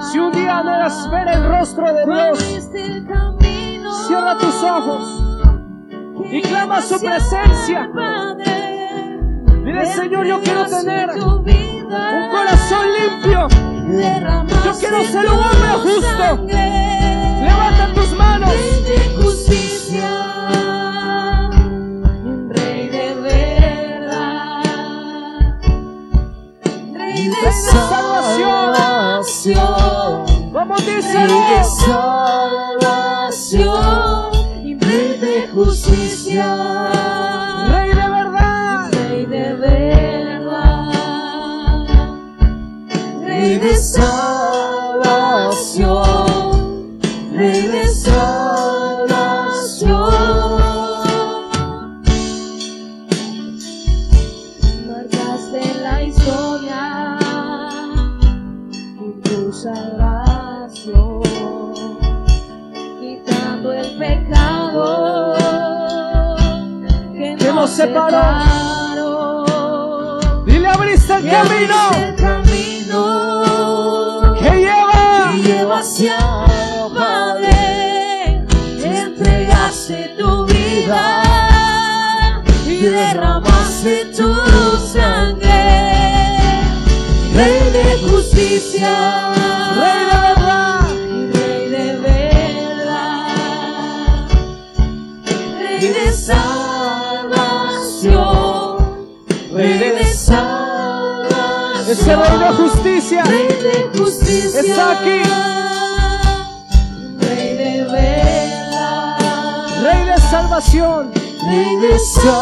Si 0.00 0.18
un 0.18 0.32
día 0.32 0.58
anhelas 0.58 1.10
ver 1.10 1.28
el 1.28 1.44
rostro 1.48 1.92
de 1.92 2.04
Dios, 2.06 2.38
cierra 4.06 4.38
tus 4.38 4.62
ojos 4.62 5.24
y 6.30 6.40
clama 6.42 6.80
su 6.80 7.00
presencia. 7.00 7.90
Dile, 9.64 9.86
Señor, 9.86 10.26
yo 10.26 10.40
quiero 10.40 10.66
tener 10.66 11.10
un 11.10 12.30
corazón 12.30 12.86
limpio. 13.00 13.48
Yo 14.64 14.72
quiero 14.78 15.02
ser 15.04 15.26
un 15.26 15.38
hombre 15.38 15.72
justo. 15.82 16.46
Levanta 16.46 17.92
tus 17.94 18.12
manos. 18.16 18.52
Rey 22.50 22.88
de 22.88 23.14
verdad. 23.14 24.62
Rey 31.26 31.40
de 31.50 31.64
salvación. 31.64 32.78
A 32.86 33.32
salvación 34.62 35.18
de 35.20 35.48
justicia. 35.52 36.46
Rey 37.68 37.88
de 37.88 38.08
verdad. 38.08 38.90
Rey 38.92 39.26
de 39.26 39.54
verdad. 39.54 41.06
Rey 43.24 43.58
de 43.58 43.76
salvación. 43.76 44.27
Separó. 67.78 69.44
Dile 70.44 70.66
abriste 70.66 71.14
el 71.14 71.30
camino. 71.30 71.90
el 71.94 72.14
camino 72.16 73.00
que 74.40 74.50
lleva, 74.64 75.30
que 75.30 75.38
lleva 75.42 75.78
hacia 75.78 76.16
el 76.16 76.92
Padre. 76.92 78.44
Entregaste 78.82 80.16
tu 80.18 80.44
vida 80.46 81.04
y 82.66 82.76
derramaste 82.80 84.06
tu 84.06 84.34
sangre. 84.92 86.40
Rey 87.32 87.60
de 87.76 87.84
justicia. 88.10 88.92
Rey 89.80 90.00
de 90.10 90.18
verdad. 90.26 90.80
Rey 91.32 91.62
de 91.76 91.86
verdad, 91.98 93.28
Rey 95.60 95.88
de 95.92 96.12
salvación, 96.12 96.57
Rey 99.58 99.74
de- 99.78 99.92
de 99.92 100.04
salvación, 100.14 101.90
Ese 101.90 102.14
rey 102.16 102.38
de 102.38 102.48
justicia. 102.60 103.22
Rey 103.24 103.48
de 103.48 103.90
justicia, 103.98 104.60
Está 104.60 104.84
aquí. 105.00 105.18
Rey 107.18 107.48
de 107.56 107.72
verdad, 107.90 109.18
Rey 109.82 110.02
de 110.06 110.16
salvación. 110.30 111.10
Rey 111.48 111.76
de 111.76 111.98
salvación, 111.98 112.38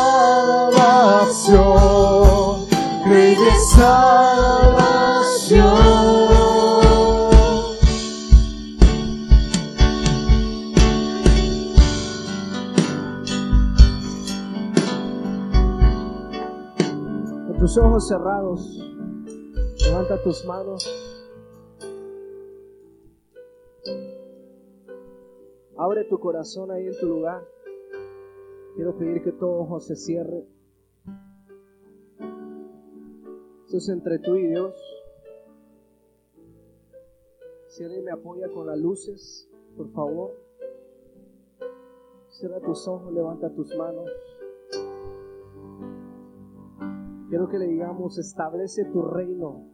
Rey 3.07 3.35
de 3.35 3.53
salvación. 3.75 5.07
Tus 17.67 17.79
ojos 17.79 18.07
cerrados, 18.07 18.79
levanta 19.85 20.23
tus 20.23 20.47
manos. 20.47 20.87
Abre 25.77 26.05
tu 26.05 26.21
corazón 26.21 26.71
ahí 26.71 26.87
en 26.87 26.97
tu 27.01 27.07
lugar. 27.07 27.45
Quiero 28.77 28.97
pedir 28.97 29.21
que 29.25 29.33
todo 29.33 29.63
ojo 29.63 29.81
se 29.81 29.97
cierre. 29.97 30.47
Esto 33.65 33.79
es 33.79 33.89
entre 33.89 34.21
tú 34.21 34.37
y 34.37 34.47
Dios. 34.47 34.73
Si 37.67 37.83
alguien 37.83 38.05
me 38.05 38.13
apoya 38.13 38.49
con 38.49 38.69
las 38.69 38.79
luces, 38.79 39.51
por 39.77 39.91
favor. 39.91 40.31
Cierra 42.29 42.61
tus 42.61 42.87
ojos, 42.87 43.13
levanta 43.13 43.53
tus 43.53 43.77
manos. 43.77 44.09
Quiero 47.29 47.49
que 47.49 47.59
le 47.59 47.67
digamos, 47.67 48.19
establece 48.19 48.85
tu 48.85 49.03
reino 49.03 49.65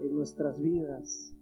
en 0.00 0.14
nuestras 0.14 0.60
vidas. 0.60 1.34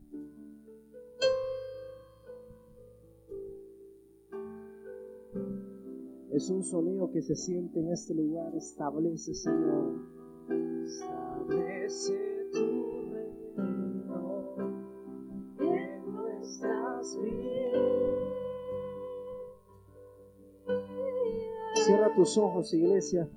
Es 6.30 6.48
un 6.48 6.62
sonido 6.64 7.11
que 7.11 7.20
se 7.20 7.36
siente 7.36 7.80
en 7.80 7.92
este 7.92 8.14
lugar. 8.14 8.55
Establece, 8.57 9.34
Señor. 9.34 10.00
Establece 10.84 12.48
tu 12.53 13.12
reino 13.12 14.55
en 15.61 16.12
nuestras 16.14 17.18
vidas. 17.20 17.42
Cierra 21.74 22.14
tus 22.14 22.38
ojos, 22.38 22.72
iglesia. 22.72 23.28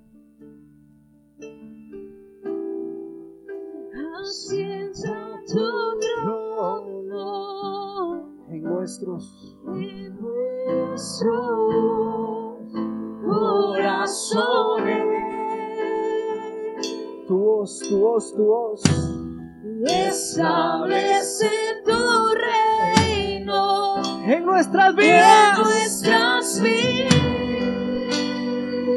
Tu 18.36 18.46
voz. 18.46 18.82
Establece 19.88 21.50
tu 21.86 22.34
reino 22.34 24.02
En 24.26 24.46
nuestras 24.46 24.90
en 24.90 24.96
vidas. 24.96 25.60
nuestras 25.60 26.62
vidas. 26.62 27.16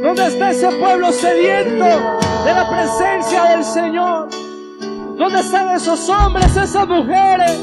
¿Dónde 0.02 0.26
está 0.26 0.50
ese 0.50 0.70
pueblo 0.72 1.12
sediento 1.12 1.84
de 2.44 2.54
la 2.54 2.68
presencia 2.70 3.44
del 3.44 3.64
Señor? 3.64 4.28
¿Dónde 5.18 5.40
están 5.40 5.70
esos 5.70 6.08
hombres, 6.08 6.56
esas 6.56 6.86
mujeres 6.86 7.58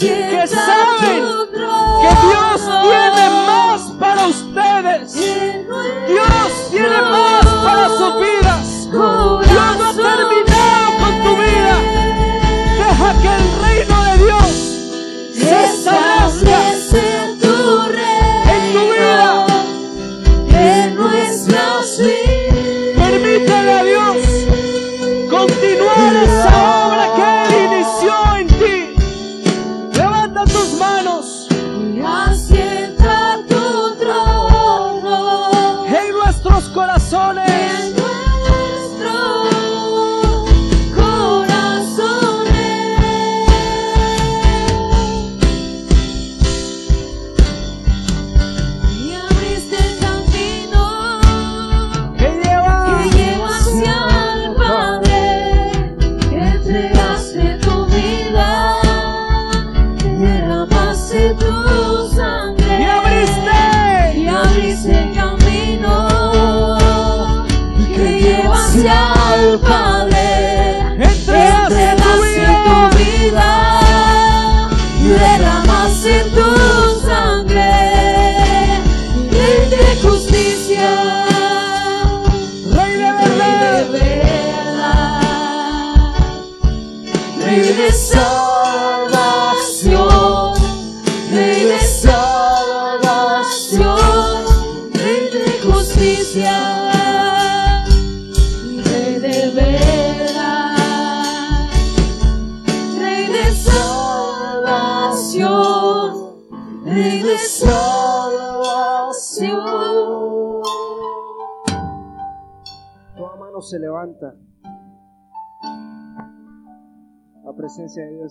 que 0.00 0.46
saben 0.46 1.24
que 2.00 2.10
Dios 2.26 2.70
tiene 2.82 3.30
más 3.46 3.80
para 3.98 4.26
ustedes? 4.28 5.16
en 5.16 5.66
Dios 6.06 6.68
tiene 6.70 7.02
más 7.02 7.46
para 7.64 7.88
sus 7.88 8.16
vidas. 8.16 8.39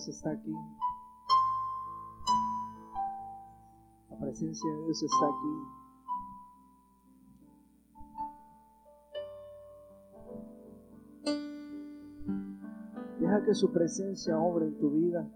Dios 0.00 0.16
está 0.16 0.30
aquí. 0.30 0.54
La 4.08 4.18
presencia 4.18 4.72
de 4.72 4.84
Dios 4.84 5.02
está 5.02 5.26
aquí. 5.26 5.54
Deja 13.20 13.44
que 13.44 13.54
su 13.54 13.70
presencia 13.72 14.38
obre 14.38 14.68
en 14.68 14.78
tu 14.78 14.90
vida. 14.90 15.30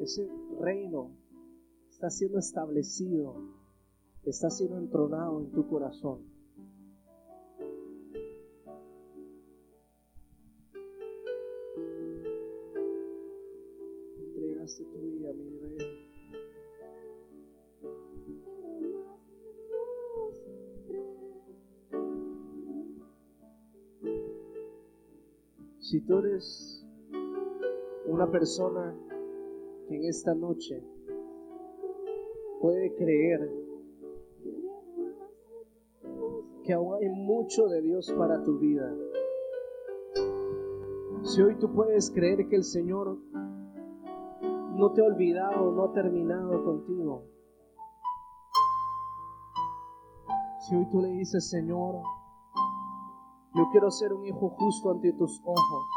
Ese 0.00 0.30
reino 0.60 1.12
está 1.88 2.10
siendo 2.10 2.38
establecido 2.38 3.56
está 4.26 4.50
siendo 4.50 4.76
entronado 4.76 5.40
en 5.40 5.50
tu 5.52 5.66
corazón. 5.66 6.35
Tú 26.06 26.18
eres 26.18 26.86
una 28.06 28.30
persona 28.30 28.96
que 29.88 29.96
en 29.96 30.04
esta 30.04 30.34
noche 30.34 30.82
puede 32.60 32.94
creer 32.94 33.50
que 36.64 36.72
aún 36.72 36.94
hay 36.94 37.08
mucho 37.08 37.66
de 37.66 37.82
Dios 37.82 38.12
para 38.16 38.42
tu 38.42 38.58
vida. 38.58 38.92
Si 41.22 41.42
hoy 41.42 41.56
tú 41.56 41.72
puedes 41.72 42.10
creer 42.10 42.48
que 42.48 42.56
el 42.56 42.64
Señor 42.64 43.18
no 44.74 44.92
te 44.92 45.00
ha 45.00 45.04
olvidado, 45.04 45.72
no 45.72 45.84
ha 45.84 45.92
terminado 45.92 46.64
contigo. 46.64 47.24
Si 50.60 50.74
hoy 50.74 50.86
tú 50.90 51.00
le 51.00 51.08
dices, 51.12 51.48
Señor, 51.48 52.02
yo 53.54 53.68
quiero 53.70 53.90
ser 53.90 54.12
un 54.12 54.26
hijo 54.26 54.50
justo 54.50 54.90
ante 54.90 55.12
tus 55.14 55.40
ojos. 55.44 55.95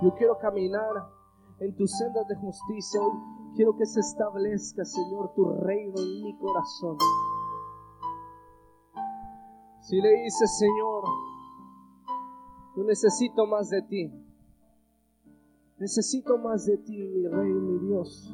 Yo 0.00 0.14
quiero 0.14 0.38
caminar 0.38 1.10
en 1.58 1.74
tus 1.74 1.90
sendas 1.98 2.26
de 2.28 2.36
justicia. 2.36 3.00
Hoy 3.00 3.12
quiero 3.56 3.76
que 3.76 3.84
se 3.84 3.98
establezca, 3.98 4.84
Señor, 4.84 5.32
tu 5.34 5.44
reino 5.50 5.94
en 5.96 6.22
mi 6.22 6.38
corazón. 6.38 6.96
Si 9.80 10.00
le 10.00 10.10
dices, 10.22 10.58
Señor, 10.58 11.04
yo 12.76 12.84
necesito 12.84 13.46
más 13.46 13.70
de 13.70 13.82
ti. 13.82 14.12
Necesito 15.78 16.38
más 16.38 16.66
de 16.66 16.76
ti, 16.78 16.96
mi 16.96 17.26
rey, 17.26 17.52
mi 17.52 17.78
Dios. 17.86 18.32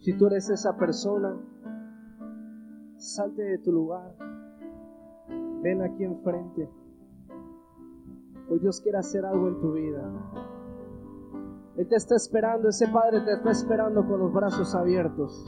Si 0.00 0.16
tú 0.16 0.26
eres 0.26 0.48
esa 0.50 0.76
persona, 0.76 1.36
salte 2.96 3.42
de 3.42 3.58
tu 3.58 3.72
lugar. 3.72 4.14
Ven 5.62 5.82
aquí 5.82 6.04
enfrente. 6.04 6.68
Hoy 8.50 8.58
Dios 8.60 8.80
quiere 8.80 8.98
hacer 8.98 9.26
algo 9.26 9.48
en 9.48 9.60
tu 9.60 9.72
vida. 9.72 10.10
Él 11.76 11.86
te 11.86 11.96
está 11.96 12.16
esperando, 12.16 12.70
ese 12.70 12.88
Padre 12.88 13.20
te 13.20 13.34
está 13.34 13.50
esperando 13.50 14.06
con 14.06 14.18
los 14.20 14.32
brazos 14.32 14.74
abiertos. 14.74 15.44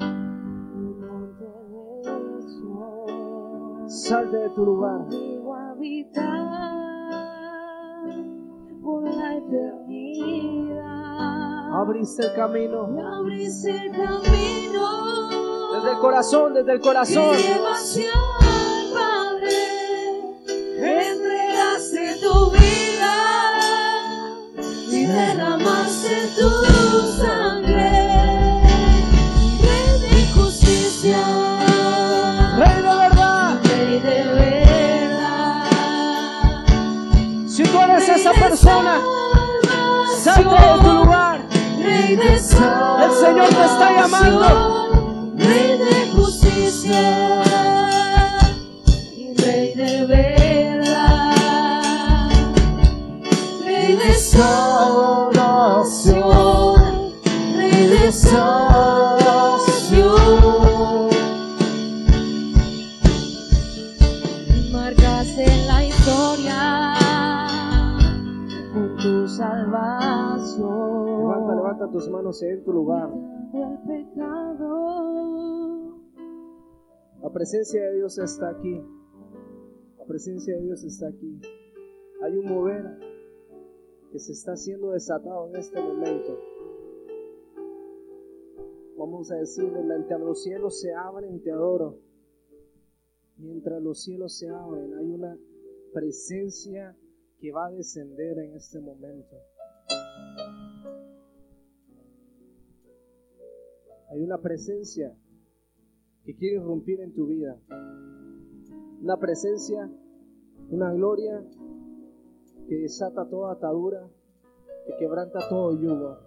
Salte 3.87 4.37
de 4.37 4.51
tu 4.51 4.65
lugar. 4.65 5.07
Abriste 11.73 12.27
el 12.27 12.35
camino. 12.35 12.87
Desde 15.75 15.91
el 15.91 15.99
corazón, 15.99 16.55
desde 16.55 16.73
el 16.73 16.81
corazón. 16.81 17.35
Esa 38.20 38.32
persona, 38.32 39.01
salte 40.18 40.51
de 40.51 40.82
tu 40.82 40.93
lugar. 40.93 41.41
Rey 41.82 42.16
de 42.16 42.38
salvación, 42.38 43.03
El 43.03 43.12
Señor 43.12 43.49
te 43.49 43.64
está 43.64 43.93
llamando. 43.97 45.32
Rey 45.36 45.78
de 45.78 46.11
justicia 46.12 47.39
Tus 71.89 72.09
manos 72.09 72.43
en 72.43 72.62
tu 72.62 72.72
lugar. 72.72 73.11
La 77.22 77.31
presencia 77.33 77.83
de 77.83 77.97
Dios 77.97 78.18
está 78.18 78.51
aquí. 78.51 78.81
La 79.99 80.05
presencia 80.05 80.57
de 80.57 80.62
Dios 80.62 80.85
está 80.85 81.09
aquí. 81.09 81.41
Hay 82.22 82.37
un 82.37 82.47
mover 82.47 82.85
que 84.12 84.18
se 84.18 84.33
está 84.33 84.57
siendo 84.57 84.93
desatado 84.93 85.49
en 85.49 85.57
este 85.57 85.81
momento. 85.81 86.39
Vamos 88.97 89.33
a 89.33 89.37
decirle, 89.37 89.83
mientras 89.83 90.20
los 90.20 90.43
cielos 90.43 90.81
se 90.81 90.93
abren, 90.95 91.43
te 91.43 91.51
adoro. 91.51 91.99
Mientras 93.39 93.83
los 93.83 94.03
cielos 94.03 94.39
se 94.39 94.49
abren, 94.49 94.95
hay 94.95 95.11
una 95.11 95.37
presencia 95.93 96.97
que 97.39 97.51
va 97.51 97.66
a 97.66 97.70
descender 97.72 98.39
en 98.39 98.55
este 98.55 98.81
momento. 98.81 99.37
Hay 104.11 104.23
una 104.23 104.39
presencia 104.39 105.17
que 106.25 106.35
quiere 106.37 106.57
irrumpir 106.57 107.01
en 107.01 107.15
tu 107.15 107.29
vida. 107.29 107.57
Una 109.01 109.17
presencia, 109.19 109.89
una 110.69 110.93
gloria 110.93 111.45
que 112.69 112.75
desata 112.75 113.29
toda 113.29 113.53
atadura, 113.53 114.11
que 114.87 114.97
quebranta 114.99 115.39
todo 115.49 115.81
yugo. 115.81 116.19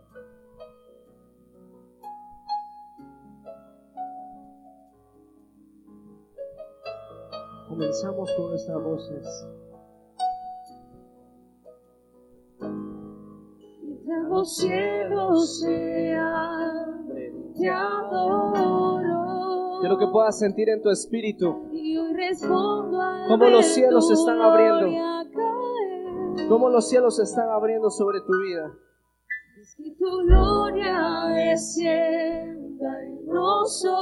Comenzamos 7.68 8.32
con 8.38 8.50
nuestras 8.50 8.82
voces. 8.82 9.48
Los 14.30 14.58
cielos 14.58 15.64
te 17.64 17.70
adoro. 17.70 19.80
Quiero 19.80 19.97
que 19.97 20.07
puedas 20.07 20.38
sentir 20.39 20.70
en 20.70 20.82
tu 20.82 20.89
espíritu 20.89 21.70
Y 21.74 21.97
hoy 21.97 22.14
respondo 22.14 23.01
al 23.01 23.28
Cómo 23.28 23.49
los 23.49 23.66
cielos 23.66 24.07
se 24.07 24.14
están 24.14 24.41
abriendo. 24.41 24.88
cómo 26.49 26.70
los 26.70 26.88
cielos 26.89 27.16
se 27.18 27.24
están 27.24 27.49
abriendo 27.49 27.89
sobre 27.89 28.22
tu 28.22 28.32
vida. 28.39 28.72
Es 29.61 29.76
que 29.76 29.91
tu 29.97 30.05
gloria 30.26 31.26
descienda 31.36 33.01
en 33.03 33.26
nosotros. 33.28 33.99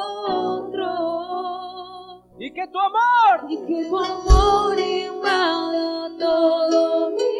Y 2.40 2.54
que 2.54 2.68
tu 2.68 2.80
amor 2.80 3.52
Y 3.52 3.58
que 3.66 3.86
tu 3.90 3.98
amor 3.98 4.80
invada 4.80 6.10
todo 6.18 7.10
mi 7.12 7.31